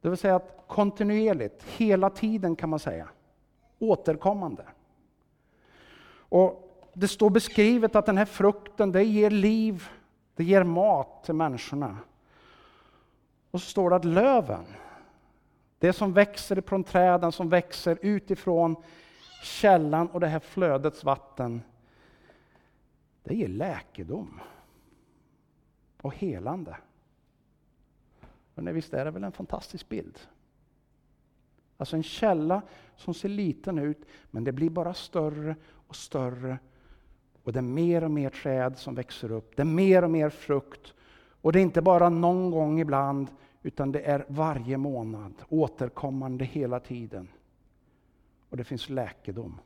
Det 0.00 0.08
vill 0.08 0.18
säga 0.18 0.36
att 0.36 0.64
kontinuerligt, 0.66 1.62
hela 1.62 2.10
tiden 2.10 2.56
kan 2.56 2.68
man 2.70 2.78
säga 2.78 3.08
återkommande. 3.78 4.64
Och 6.30 6.64
Det 6.92 7.08
står 7.08 7.30
beskrivet 7.30 7.96
att 7.96 8.06
den 8.06 8.18
här 8.18 8.24
frukten 8.24 8.92
det 8.92 9.02
ger 9.02 9.30
liv, 9.30 9.88
det 10.34 10.44
ger 10.44 10.62
mat 10.62 11.24
till 11.24 11.34
människorna. 11.34 11.98
Och 13.50 13.60
så 13.60 13.70
står 13.70 13.90
det 13.90 13.96
att 13.96 14.04
löven, 14.04 14.64
det 15.78 15.92
som 15.92 16.12
växer 16.12 16.60
från 16.60 16.84
träden, 16.84 17.32
som 17.32 17.48
växer 17.48 17.98
utifrån 18.02 18.76
källan 19.42 20.08
och 20.08 20.20
det 20.20 20.26
här 20.26 20.40
flödets 20.40 21.04
vatten, 21.04 21.62
det 23.22 23.34
ger 23.34 23.48
läkedom 23.48 24.40
och 26.02 26.14
helande. 26.14 26.76
Men 28.54 28.74
visst 28.74 28.94
är 28.94 29.04
det 29.04 29.10
väl 29.10 29.24
en 29.24 29.32
fantastisk 29.32 29.88
bild? 29.88 30.18
Alltså 31.78 31.96
en 31.96 32.02
källa 32.02 32.62
som 32.96 33.14
ser 33.14 33.28
liten 33.28 33.78
ut, 33.78 34.04
men 34.30 34.44
det 34.44 34.52
blir 34.52 34.70
bara 34.70 34.94
större 34.94 35.56
och 35.86 35.96
större. 35.96 36.58
Och 37.42 37.52
det 37.52 37.58
är 37.58 37.62
mer 37.62 38.04
och 38.04 38.10
mer 38.10 38.30
träd 38.30 38.78
som 38.78 38.94
växer 38.94 39.32
upp, 39.32 39.56
det 39.56 39.62
är 39.62 39.66
mer 39.66 40.04
och 40.04 40.10
mer 40.10 40.30
frukt. 40.30 40.94
Och 41.40 41.52
det 41.52 41.60
är 41.60 41.62
inte 41.62 41.82
bara 41.82 42.08
någon 42.08 42.50
gång 42.50 42.80
ibland, 42.80 43.28
utan 43.62 43.92
det 43.92 44.00
är 44.00 44.24
varje 44.28 44.76
månad, 44.76 45.34
återkommande 45.48 46.44
hela 46.44 46.80
tiden. 46.80 47.28
Och 48.48 48.56
det 48.56 48.64
finns 48.64 48.88
läkedom. 48.88 49.60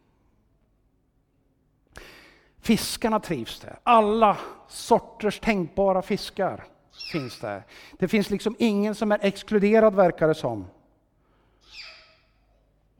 Fiskarna 2.58 3.20
trivs 3.20 3.60
där. 3.60 3.78
Alla 3.82 4.38
sorters 4.68 5.40
tänkbara 5.40 6.02
fiskar 6.02 6.64
finns 7.12 7.40
där. 7.40 7.62
Det 7.98 8.08
finns 8.08 8.30
liksom 8.30 8.56
ingen 8.58 8.94
som 8.94 9.12
är 9.12 9.18
exkluderad, 9.22 9.94
verkar 9.94 10.28
det 10.28 10.34
som. 10.34 10.66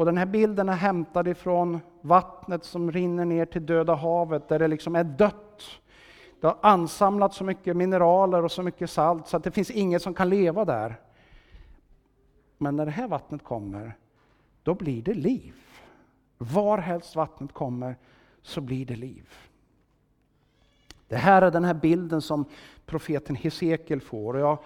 Och 0.03 0.07
den 0.07 0.19
här 0.19 0.27
bilden 0.27 0.69
är 0.69 0.73
hämtad 0.73 1.29
ifrån 1.29 1.81
vattnet 2.01 2.65
som 2.65 2.93
rinner 2.93 3.25
ner 3.25 3.47
till 3.47 3.67
Döda 3.67 3.95
havet, 3.95 4.49
där 4.49 4.59
det 4.59 4.69
liksom 4.69 4.97
är 4.97 5.05
dött. 5.05 5.63
Det 6.41 6.47
har 6.47 6.59
ansamlat 6.63 7.35
så 7.35 7.45
mycket 7.45 7.77
mineraler 7.77 8.45
och 8.45 8.53
så 8.53 8.63
mycket 8.63 8.91
salt 8.91 9.29
så 9.29 9.37
att 9.37 9.45
det 9.45 9.51
finns 9.51 9.71
inget 9.71 10.03
som 10.03 10.15
kan 10.15 10.29
leva 10.29 10.65
där. 10.65 11.01
Men 12.59 12.77
när 12.77 12.85
det 12.85 12.91
här 12.91 13.09
vattnet 13.09 13.45
kommer, 13.45 13.97
då 14.63 14.75
blir 14.75 15.03
det 15.03 15.15
liv. 15.15 15.55
Var 16.39 16.79
helst 16.79 17.17
vattnet 17.17 17.53
kommer 17.53 17.97
så 18.43 18.61
blir 18.61 18.87
det 18.87 18.97
liv. 18.97 19.29
Det 21.09 21.17
här 21.17 21.43
är 21.43 21.51
den 21.51 21.65
här 21.65 21.75
bilden 21.75 22.23
som 22.23 22.45
profeten 22.87 23.37
Hesekiel 23.37 24.01
får. 24.01 24.35
Och 24.35 24.41
jag 24.41 24.59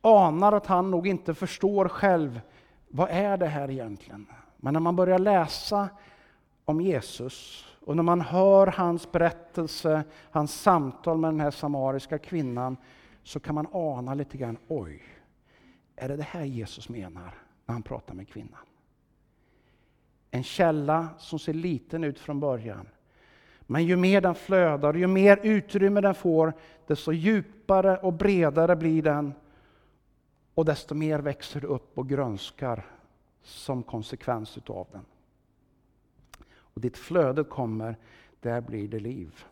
anar 0.00 0.52
att 0.52 0.66
han 0.66 0.90
nog 0.90 1.06
inte 1.06 1.34
förstår 1.34 1.88
själv, 1.88 2.40
vad 2.88 3.08
är 3.10 3.36
det 3.36 3.46
här 3.46 3.70
egentligen? 3.70 4.26
Men 4.64 4.72
när 4.72 4.80
man 4.80 4.96
börjar 4.96 5.18
läsa 5.18 5.88
om 6.64 6.80
Jesus 6.80 7.66
och 7.80 7.96
när 7.96 8.02
man 8.02 8.20
hör 8.20 8.66
hans 8.66 9.12
berättelse, 9.12 10.04
hans 10.30 10.60
samtal 10.60 11.18
med 11.18 11.30
den 11.30 11.40
här 11.40 11.50
samariska 11.50 12.18
kvinnan, 12.18 12.76
så 13.22 13.40
kan 13.40 13.54
man 13.54 13.66
ana 13.72 14.14
lite 14.14 14.38
grann, 14.38 14.56
oj, 14.68 15.02
är 15.96 16.08
det 16.08 16.16
det 16.16 16.22
här 16.22 16.44
Jesus 16.44 16.88
menar 16.88 17.34
när 17.66 17.72
han 17.72 17.82
pratar 17.82 18.14
med 18.14 18.28
kvinnan? 18.28 18.60
En 20.30 20.42
källa 20.42 21.08
som 21.18 21.38
ser 21.38 21.54
liten 21.54 22.04
ut 22.04 22.18
från 22.18 22.40
början. 22.40 22.88
Men 23.60 23.84
ju 23.84 23.96
mer 23.96 24.20
den 24.20 24.34
flödar, 24.34 24.94
ju 24.94 25.06
mer 25.06 25.40
utrymme 25.42 26.00
den 26.00 26.14
får, 26.14 26.52
desto 26.86 27.12
djupare 27.12 27.96
och 27.96 28.12
bredare 28.12 28.76
blir 28.76 29.02
den. 29.02 29.34
Och 30.54 30.64
desto 30.64 30.94
mer 30.94 31.18
växer 31.18 31.60
det 31.60 31.66
upp 31.66 31.98
och 31.98 32.08
grönskar 32.08 32.84
som 33.42 33.82
konsekvens 33.82 34.56
utav 34.56 34.86
den. 34.92 35.04
Och 36.54 36.80
ditt 36.80 36.96
flöde 36.96 37.44
kommer, 37.44 37.96
där 38.40 38.60
blir 38.60 38.88
det 38.88 39.00
liv. 39.00 39.44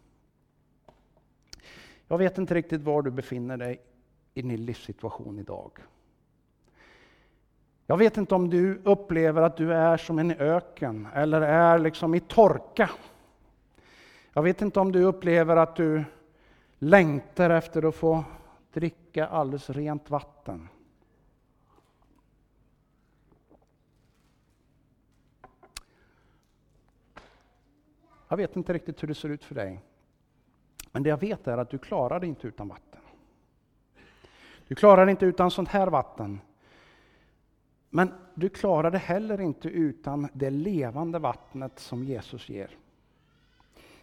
Jag 2.08 2.18
vet 2.18 2.38
inte 2.38 2.54
riktigt 2.54 2.82
var 2.82 3.02
du 3.02 3.10
befinner 3.10 3.56
dig 3.56 3.80
i 4.34 4.42
din 4.42 4.64
livssituation 4.64 5.38
idag. 5.38 5.72
Jag 7.86 7.96
vet 7.96 8.16
inte 8.16 8.34
om 8.34 8.50
du 8.50 8.80
upplever 8.84 9.42
att 9.42 9.56
du 9.56 9.74
är 9.74 9.96
som 9.96 10.18
en 10.18 10.30
öken 10.30 11.08
eller 11.14 11.40
är 11.40 11.78
liksom 11.78 12.14
i 12.14 12.20
torka. 12.20 12.90
Jag 14.32 14.42
vet 14.42 14.62
inte 14.62 14.80
om 14.80 14.92
du 14.92 15.04
upplever 15.04 15.56
att 15.56 15.76
du 15.76 16.04
längtar 16.78 17.50
efter 17.50 17.88
att 17.88 17.94
få 17.94 18.24
dricka 18.72 19.26
alldeles 19.26 19.70
rent 19.70 20.10
vatten. 20.10 20.68
Jag 28.30 28.36
vet 28.36 28.56
inte 28.56 28.72
riktigt 28.72 29.02
hur 29.02 29.08
det 29.08 29.14
ser 29.14 29.28
ut 29.28 29.44
för 29.44 29.54
dig. 29.54 29.80
Men 30.92 31.02
det 31.02 31.08
jag 31.08 31.20
vet 31.20 31.48
är 31.48 31.58
att 31.58 31.70
du 31.70 31.78
klarar 31.78 32.20
det 32.20 32.26
inte 32.26 32.46
utan 32.46 32.68
vatten. 32.68 33.00
Du 34.68 34.74
klarar 34.74 35.06
det 35.06 35.10
inte 35.10 35.26
utan 35.26 35.50
sånt 35.50 35.68
här 35.68 35.86
vatten. 35.86 36.40
Men 37.88 38.12
du 38.34 38.48
klarar 38.48 38.90
det 38.90 38.98
heller 38.98 39.40
inte 39.40 39.68
utan 39.68 40.28
det 40.32 40.50
levande 40.50 41.18
vattnet 41.18 41.78
som 41.78 42.04
Jesus 42.04 42.48
ger. 42.48 42.70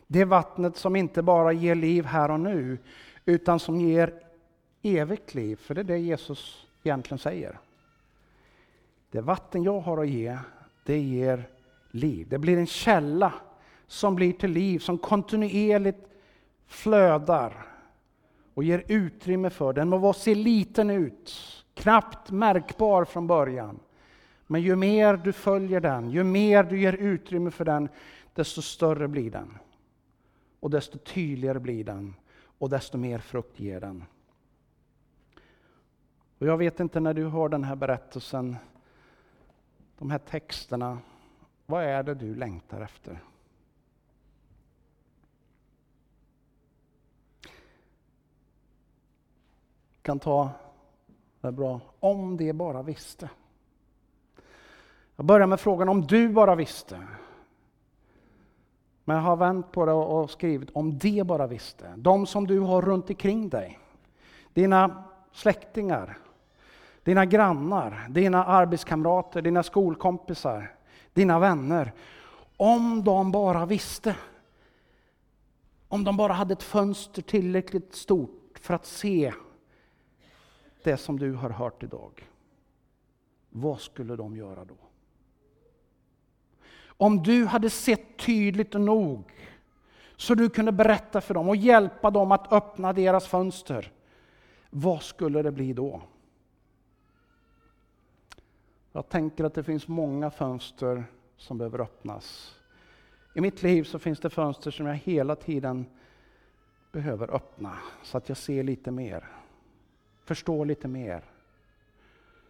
Det 0.07 0.25
vattnet 0.25 0.77
som 0.77 0.95
inte 0.95 1.21
bara 1.21 1.51
ger 1.51 1.75
liv 1.75 2.05
här 2.05 2.31
och 2.31 2.39
nu, 2.39 2.77
utan 3.25 3.59
som 3.59 3.81
ger 3.81 4.13
evigt 4.81 5.35
liv. 5.35 5.55
För 5.55 5.75
det 5.75 5.81
är 5.81 5.83
det 5.83 5.97
Jesus 5.97 6.67
egentligen 6.83 7.19
säger. 7.19 7.59
Det 9.11 9.21
vatten 9.21 9.63
jag 9.63 9.79
har 9.79 9.97
att 9.97 10.09
ge, 10.09 10.37
det 10.83 10.99
ger 10.99 11.49
liv. 11.91 12.27
Det 12.29 12.37
blir 12.37 12.57
en 12.57 12.67
källa 12.67 13.33
som 13.88 14.15
blir 14.15 14.34
till 14.34 14.52
liv, 14.52 14.80
som 14.80 14.97
kontinuerligt 14.97 16.08
flödar 16.65 17.67
och 18.54 18.63
ger 18.63 18.84
utrymme 18.88 19.50
för. 19.50 19.73
Den 19.73 19.89
må 19.89 20.13
se 20.13 20.36
liten 20.36 20.89
ut, 20.89 21.34
knappt 21.73 22.32
märkbar 22.32 23.06
från 23.06 23.28
början. 23.28 23.80
Men 24.47 24.62
ju 24.62 24.76
mer 24.76 25.17
du 25.17 25.34
följer 25.34 25.82
den, 25.82 26.10
ju 26.10 26.23
mer 26.23 26.63
du 26.63 26.80
ger 26.80 26.93
utrymme 26.93 27.52
för 27.52 27.65
den, 27.65 27.89
desto 28.34 28.62
större 28.62 29.08
blir 29.08 29.32
den. 29.32 29.58
Och 30.60 30.69
desto 30.69 30.97
tydligare 30.97 31.60
blir 31.60 31.84
den 31.84 32.13
och 32.58 32.69
desto 32.69 32.97
mer 32.97 33.19
frukt 33.19 33.60
ger 33.60 33.80
den. 33.80 34.04
Och 36.39 36.47
jag 36.47 36.58
vet 36.58 36.80
inte 36.80 37.00
när 37.00 37.13
du 37.13 37.28
hör 37.28 37.50
den 37.50 37.63
här 37.63 37.76
berättelsen, 37.76 38.56
de 39.97 40.12
här 40.12 40.19
texterna, 40.19 41.00
vad 41.65 41.84
är 41.84 42.04
det 42.04 42.13
du 42.13 42.36
längtar 42.36 42.82
efter? 42.82 43.19
Kan 50.07 50.19
ta, 50.19 50.49
det 51.41 51.51
bra, 51.51 51.79
om 51.99 52.37
det 52.37 52.53
bara 52.53 52.83
visste. 52.83 53.29
Jag 55.15 55.25
börjar 55.25 55.47
med 55.47 55.59
frågan 55.59 55.89
om 55.89 56.01
du 56.01 56.29
bara 56.29 56.55
visste. 56.55 57.03
Men 59.03 59.15
jag 59.15 59.23
har 59.23 59.35
vänt 59.35 59.71
på 59.71 59.85
det 59.85 59.91
och 59.91 60.29
skrivit 60.29 60.69
om 60.73 60.97
de 60.97 61.23
bara 61.23 61.47
visste. 61.47 61.93
De 61.97 62.25
som 62.25 62.47
du 62.47 62.59
har 62.59 62.81
runt 62.81 63.09
omkring 63.09 63.49
dig. 63.49 63.79
Dina 64.53 65.03
släktingar, 65.31 66.17
dina 67.03 67.25
grannar, 67.25 68.07
dina 68.09 68.45
arbetskamrater, 68.45 69.41
dina 69.41 69.63
skolkompisar, 69.63 70.75
dina 71.13 71.39
vänner. 71.39 71.93
Om 72.57 73.03
de 73.03 73.31
bara 73.31 73.65
visste. 73.65 74.15
Om 75.87 76.03
de 76.03 76.17
bara 76.17 76.33
hade 76.33 76.53
ett 76.53 76.63
fönster 76.63 77.21
tillräckligt 77.21 77.95
stort 77.95 78.59
för 78.61 78.73
att 78.73 78.85
se 78.85 79.33
det 80.83 80.97
som 80.97 81.19
du 81.19 81.33
har 81.33 81.49
hört 81.49 81.83
idag. 81.83 82.27
Vad 83.49 83.79
skulle 83.79 84.15
de 84.15 84.35
göra 84.35 84.65
då? 84.65 84.75
Om 86.87 87.23
du 87.23 87.45
hade 87.45 87.69
sett 87.69 88.17
tydligt 88.17 88.73
nog 88.73 89.31
så 90.15 90.35
du 90.35 90.49
kunde 90.49 90.71
berätta 90.71 91.21
för 91.21 91.33
dem 91.33 91.49
och 91.49 91.55
hjälpa 91.55 92.11
dem 92.11 92.31
att 92.31 92.53
öppna 92.53 92.93
deras 92.93 93.27
fönster. 93.27 93.91
Vad 94.69 95.01
skulle 95.01 95.41
det 95.41 95.51
bli 95.51 95.73
då? 95.73 96.01
Jag 98.91 99.09
tänker 99.09 99.43
att 99.43 99.53
det 99.53 99.63
finns 99.63 99.87
många 99.87 100.31
fönster 100.31 101.03
som 101.37 101.57
behöver 101.57 101.81
öppnas. 101.81 102.55
I 103.35 103.41
mitt 103.41 103.63
liv 103.63 103.83
så 103.83 103.99
finns 103.99 104.19
det 104.19 104.29
fönster 104.29 104.71
som 104.71 104.85
jag 104.85 104.95
hela 104.95 105.35
tiden 105.35 105.85
behöver 106.91 107.35
öppna 107.35 107.77
så 108.03 108.17
att 108.17 108.29
jag 108.29 108.37
ser 108.37 108.63
lite 108.63 108.91
mer 108.91 109.27
förstå 110.27 110.63
lite 110.63 110.87
mer. 110.87 111.23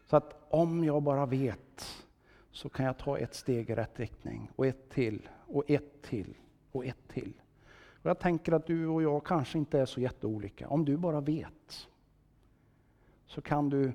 Så 0.05 0.15
att 0.17 0.45
om 0.49 0.83
jag 0.83 1.03
bara 1.03 1.25
vet 1.25 2.05
så 2.51 2.69
kan 2.69 2.85
jag 2.85 2.97
ta 2.97 3.17
ett 3.17 3.35
steg 3.35 3.69
i 3.69 3.75
rätt 3.75 3.99
riktning 3.99 4.51
och 4.55 4.65
ett 4.65 4.89
till 4.89 5.29
och 5.47 5.63
ett 5.67 6.01
till 6.01 6.33
och 6.71 6.85
ett 6.85 7.07
till. 7.07 7.33
Och 8.01 8.09
jag 8.09 8.19
tänker 8.19 8.51
att 8.51 8.67
du 8.67 8.87
och 8.87 9.03
jag 9.03 9.25
kanske 9.25 9.57
inte 9.57 9.79
är 9.79 9.85
så 9.85 10.01
jätteolika. 10.01 10.67
Om 10.67 10.85
du 10.85 10.97
bara 10.97 11.21
vet 11.21 11.87
så 13.27 13.41
kan 13.41 13.69
du 13.69 13.91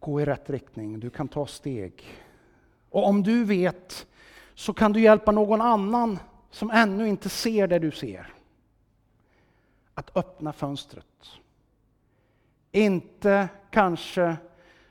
gå 0.00 0.20
i 0.20 0.24
rätt 0.24 0.50
riktning, 0.50 1.00
du 1.00 1.10
kan 1.10 1.28
ta 1.28 1.46
steg. 1.46 2.04
Och 2.90 3.06
om 3.06 3.22
du 3.22 3.44
vet 3.44 4.06
så 4.54 4.74
kan 4.74 4.92
du 4.92 5.00
hjälpa 5.00 5.32
någon 5.32 5.60
annan 5.60 6.18
som 6.50 6.70
ännu 6.70 7.08
inte 7.08 7.28
ser 7.28 7.66
det 7.66 7.78
du 7.78 7.90
ser. 7.90 8.34
Att 9.94 10.16
öppna 10.16 10.52
fönstret. 10.52 11.06
Inte 12.72 13.48
kanske 13.70 14.36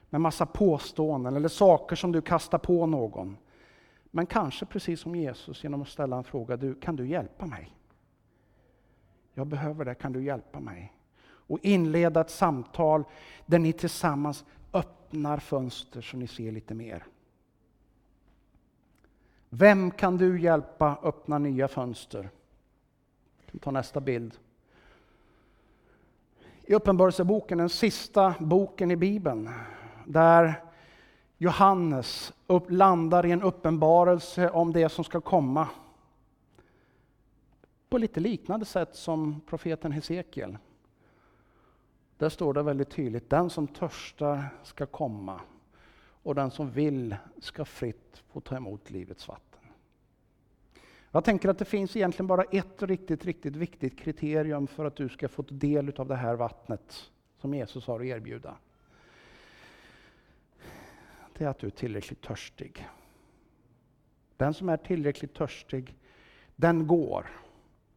med 0.10 0.22
massa 0.22 0.46
påståenden 0.46 1.36
eller 1.36 1.50
saker 1.50 1.96
som 1.96 2.12
du 2.12 2.22
kastar 2.22 2.58
på 2.58 2.86
någon. 2.86 3.38
Men 4.12 4.26
kanske 4.26 4.65
precis 4.65 5.00
som 5.00 5.15
Jesus 5.15 5.63
genom 5.63 5.82
att 5.82 5.88
ställa 5.88 6.17
en 6.17 6.24
fråga. 6.24 6.58
Du, 6.58 6.76
kan 6.76 6.96
du 6.96 7.08
hjälpa 7.08 7.46
mig? 7.46 7.76
Jag 9.34 9.48
behöver 9.48 9.86
det, 9.86 9.96
kan 9.96 10.13
du 10.13 10.24
hjälpa 10.24 10.60
mig? 10.60 10.94
Och 11.24 11.60
inleda 11.62 12.22
ett 12.22 12.30
samtal 12.30 13.04
där 13.46 13.60
ni 13.60 13.74
tillsammans 13.74 14.46
öppnar 14.74 15.38
fönster 15.38 16.02
så 16.02 16.17
ni 16.17 16.28
ser 16.28 16.52
lite 16.52 16.74
mer. 16.74 17.06
Vem 19.50 19.91
kan 19.91 20.17
du 20.17 20.41
hjälpa 20.41 21.00
öppna 21.04 21.38
nya 21.38 21.67
fönster? 21.67 22.30
Vi 23.52 23.60
Ta 23.60 23.72
nästa 23.72 24.02
bild 24.02 24.39
i 26.72 26.76
Uppenbarelseboken, 26.76 27.58
den 27.58 27.69
sista 27.69 28.36
boken 28.40 28.92
i 28.92 28.96
Bibeln, 28.96 29.50
där 30.06 30.63
Johannes 31.38 32.34
upp, 32.48 32.72
landar 32.72 33.26
i 33.26 33.32
en 33.32 33.42
uppenbarelse 33.42 34.50
om 34.50 34.74
det 34.74 34.90
som 34.90 35.04
ska 35.04 35.22
komma. 35.22 35.67
På 37.90 37.98
lite 37.98 38.19
liknande 38.19 38.65
sätt 38.65 38.96
som 38.96 39.42
profeten 39.42 39.92
Hesekiel. 39.92 40.58
Där 42.17 42.30
står 42.30 42.54
det 42.54 42.63
väldigt 42.63 42.90
tydligt, 42.90 43.30
den 43.30 43.50
som 43.50 43.67
törstar 43.67 44.46
ska 44.63 44.86
komma 44.86 45.42
och 46.24 46.36
den 46.36 46.52
som 46.52 46.72
vill 46.72 47.15
ska 47.40 47.65
fritt 47.65 48.24
få 48.30 48.40
ta 48.40 48.56
emot 48.56 48.90
livets 48.90 49.28
vatten. 49.28 49.50
Jag 51.12 51.23
tänker 51.23 51.49
att 51.49 51.57
det 51.57 51.65
finns 51.65 51.95
egentligen 51.95 52.27
bara 52.27 52.43
ett 52.43 52.83
riktigt, 52.83 53.25
riktigt 53.25 53.55
viktigt 53.55 53.99
kriterium 53.99 54.67
för 54.67 54.85
att 54.85 54.95
du 54.95 55.09
ska 55.09 55.27
få 55.27 55.41
del 55.41 55.93
av 55.97 56.07
det 56.07 56.15
här 56.15 56.35
vattnet 56.35 57.12
som 57.37 57.53
Jesus 57.53 57.87
har 57.87 57.99
att 57.99 58.05
erbjuda. 58.05 58.55
Det 61.37 61.45
är 61.45 61.49
att 61.49 61.59
du 61.59 61.67
är 61.67 61.71
tillräckligt 61.71 62.21
törstig. 62.21 62.87
Den 64.37 64.53
som 64.53 64.69
är 64.69 64.77
tillräckligt 64.77 65.33
törstig, 65.33 65.95
den 66.55 66.87
går 66.87 67.25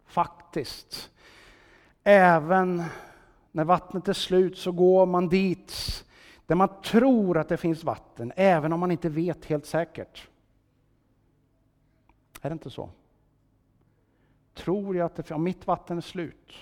faktiskt 0.07 1.11
även 2.05 2.83
när 3.53 3.65
vattnet 3.65 4.09
är 4.09 4.13
slut 4.13 4.59
så 4.59 4.73
går 4.73 5.07
man 5.07 5.29
dit 5.29 6.05
där 6.47 6.55
man 6.55 6.69
tror 6.83 7.39
att 7.39 7.49
det 7.49 7.57
finns 7.57 7.85
vatten, 7.85 8.33
även 8.37 8.73
om 8.73 8.81
man 8.81 8.91
inte 8.91 9.09
vet 9.09 9.45
helt 9.45 9.67
säkert. 9.67 10.29
Är 12.41 12.51
det 12.51 12.53
inte 12.53 12.71
så? 12.71 12.91
Tror 14.55 14.97
jag 14.97 15.07
att 15.07 15.17
det, 15.17 15.31
ja, 15.31 15.39
mitt 15.39 15.67
vatten 15.67 15.97
är 15.97 16.01
slut, 16.01 16.53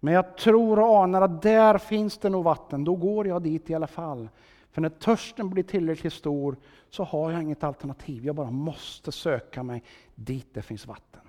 men 0.00 0.14
jag 0.14 0.36
tror 0.36 0.78
och 0.78 1.04
anar 1.04 1.22
att 1.22 1.42
där 1.42 1.78
finns 1.78 2.18
det 2.18 2.28
nog 2.28 2.44
vatten, 2.44 2.84
då 2.84 2.96
går 2.96 3.26
jag 3.26 3.42
dit 3.42 3.70
i 3.70 3.74
alla 3.74 3.86
fall. 3.86 4.28
För 4.70 4.80
när 4.80 4.88
törsten 4.88 5.50
blir 5.50 5.62
tillräckligt 5.62 6.12
stor 6.12 6.56
så 6.90 7.04
har 7.04 7.30
jag 7.30 7.42
inget 7.42 7.64
alternativ, 7.64 8.24
jag 8.24 8.34
bara 8.34 8.50
måste 8.50 9.12
söka 9.12 9.62
mig 9.62 9.82
dit 10.14 10.46
det 10.52 10.62
finns 10.62 10.86
vatten. 10.86 11.20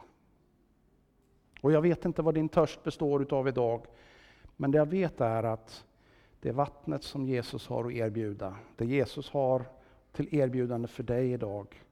Och 1.61 1.71
jag 1.71 1.81
vet 1.81 2.05
inte 2.05 2.21
vad 2.21 2.33
din 2.33 2.49
törst 2.49 2.83
består 2.83 3.21
utav 3.21 3.47
idag, 3.47 3.85
men 4.55 4.71
det 4.71 4.77
jag 4.77 4.85
vet 4.89 5.21
är 5.21 5.43
att 5.43 5.85
det 6.39 6.51
vattnet 6.51 7.03
som 7.03 7.25
Jesus 7.25 7.67
har 7.67 7.85
att 7.85 7.91
erbjuda, 7.91 8.55
det 8.75 8.85
Jesus 8.85 9.29
har 9.29 9.65
till 10.11 10.35
erbjudande 10.35 10.87
för 10.87 11.03
dig 11.03 11.31
idag, 11.31 11.83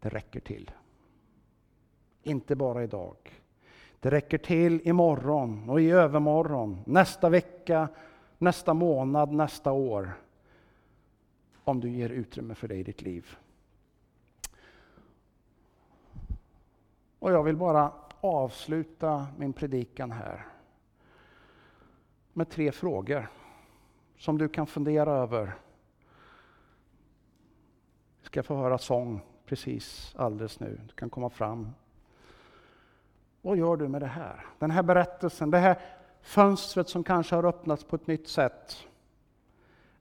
det 0.00 0.08
räcker 0.08 0.40
till. 0.40 0.70
Inte 2.24 2.56
bara 2.56 2.84
idag. 2.84 3.16
Det 4.00 4.10
räcker 4.10 4.38
till 4.38 4.88
imorgon 4.88 5.70
och 5.70 5.80
i 5.80 5.90
övermorgon, 5.90 6.80
nästa 6.86 7.28
vecka, 7.28 7.88
nästa 8.38 8.74
månad, 8.74 9.32
nästa 9.32 9.72
år. 9.72 10.12
Om 11.64 11.80
du 11.80 11.88
ger 11.88 12.10
utrymme 12.10 12.54
för 12.54 12.68
det 12.68 12.74
i 12.74 12.82
ditt 12.82 13.02
liv. 13.02 13.36
Och 17.18 17.32
jag 17.32 17.42
vill 17.42 17.56
bara 17.56 17.92
avsluta 18.20 19.26
min 19.38 19.52
predikan 19.52 20.12
här 20.12 20.46
med 22.32 22.50
tre 22.50 22.72
frågor 22.72 23.28
som 24.16 24.38
du 24.38 24.48
kan 24.48 24.66
fundera 24.66 25.12
över. 25.12 25.54
Vi 28.20 28.26
ska 28.26 28.42
få 28.42 28.56
höra 28.56 28.78
sång 28.78 29.20
precis 29.46 30.14
alldeles 30.18 30.60
nu. 30.60 30.80
Du 30.88 30.94
kan 30.94 31.10
komma 31.10 31.30
fram. 31.30 31.70
Vad 33.44 33.56
gör 33.56 33.76
du 33.76 33.88
med 33.88 34.02
det 34.02 34.06
här? 34.06 34.46
Den 34.58 34.70
här 34.70 34.82
berättelsen, 34.82 35.50
det 35.50 35.58
här 35.58 35.78
fönstret 36.20 36.88
som 36.88 37.04
kanske 37.04 37.34
har 37.34 37.44
öppnats 37.44 37.84
på 37.84 37.96
ett 37.96 38.06
nytt 38.06 38.28
sätt. 38.28 38.76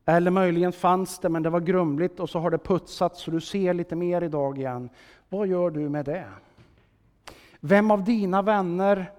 Eller 0.05 0.31
möjligen 0.31 0.71
fanns 0.71 1.19
det, 1.19 1.29
men 1.29 1.43
det 1.43 1.49
var 1.49 1.59
grumligt 1.59 2.19
och 2.19 2.29
så 2.29 2.39
har 2.39 2.51
det 2.51 2.57
putsats 2.57 3.21
så 3.21 3.31
du 3.31 3.41
ser 3.41 3.73
lite 3.73 3.95
mer 3.95 4.21
idag 4.21 4.57
igen. 4.57 4.89
Vad 5.29 5.47
gör 5.47 5.69
du 5.69 5.89
med 5.89 6.05
det? 6.05 6.27
Vem 7.59 7.91
av 7.91 8.03
dina 8.03 8.41
vänner 8.41 9.11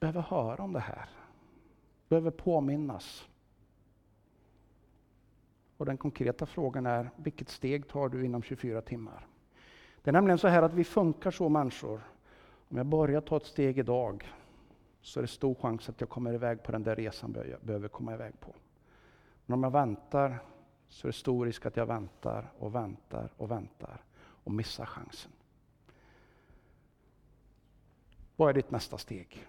behöver 0.00 0.22
höra 0.22 0.62
om 0.62 0.72
det 0.72 0.80
här? 0.80 1.08
Behöver 2.08 2.30
påminnas? 2.30 3.28
Och 5.76 5.86
den 5.86 5.96
konkreta 5.96 6.46
frågan 6.46 6.86
är, 6.86 7.10
vilket 7.16 7.48
steg 7.48 7.88
tar 7.88 8.08
du 8.08 8.24
inom 8.24 8.42
24 8.42 8.80
timmar? 8.82 9.26
Det 10.02 10.10
är 10.10 10.12
nämligen 10.12 10.38
så 10.38 10.48
här 10.48 10.62
att 10.62 10.74
vi 10.74 10.84
funkar 10.84 11.30
så 11.30 11.48
människor. 11.48 12.00
Om 12.70 12.76
jag 12.76 12.86
börjar 12.86 13.20
ta 13.20 13.36
ett 13.36 13.46
steg 13.46 13.78
idag 13.78 14.32
så 15.00 15.20
är 15.20 15.22
det 15.22 15.28
stor 15.28 15.54
chans 15.54 15.88
att 15.88 16.00
jag 16.00 16.10
kommer 16.10 16.34
iväg 16.34 16.62
på 16.62 16.72
den 16.72 16.82
där 16.82 16.96
resan 16.96 17.36
jag 17.50 17.60
behöver 17.60 17.88
komma 17.88 18.14
iväg 18.14 18.40
på. 18.40 18.54
Men 19.46 19.54
om 19.54 19.62
jag 19.62 19.70
väntar 19.70 20.38
så 20.88 21.06
är 21.06 21.12
det 21.12 21.18
stor 21.18 21.46
risk 21.46 21.66
att 21.66 21.76
jag 21.76 21.86
väntar 21.86 22.52
och 22.58 22.74
väntar 22.74 23.32
och 23.36 23.50
väntar 23.50 24.04
och 24.18 24.52
missar 24.52 24.86
chansen. 24.86 25.32
Vad 28.36 28.48
är 28.48 28.54
ditt 28.54 28.70
nästa 28.70 28.98
steg? 28.98 29.46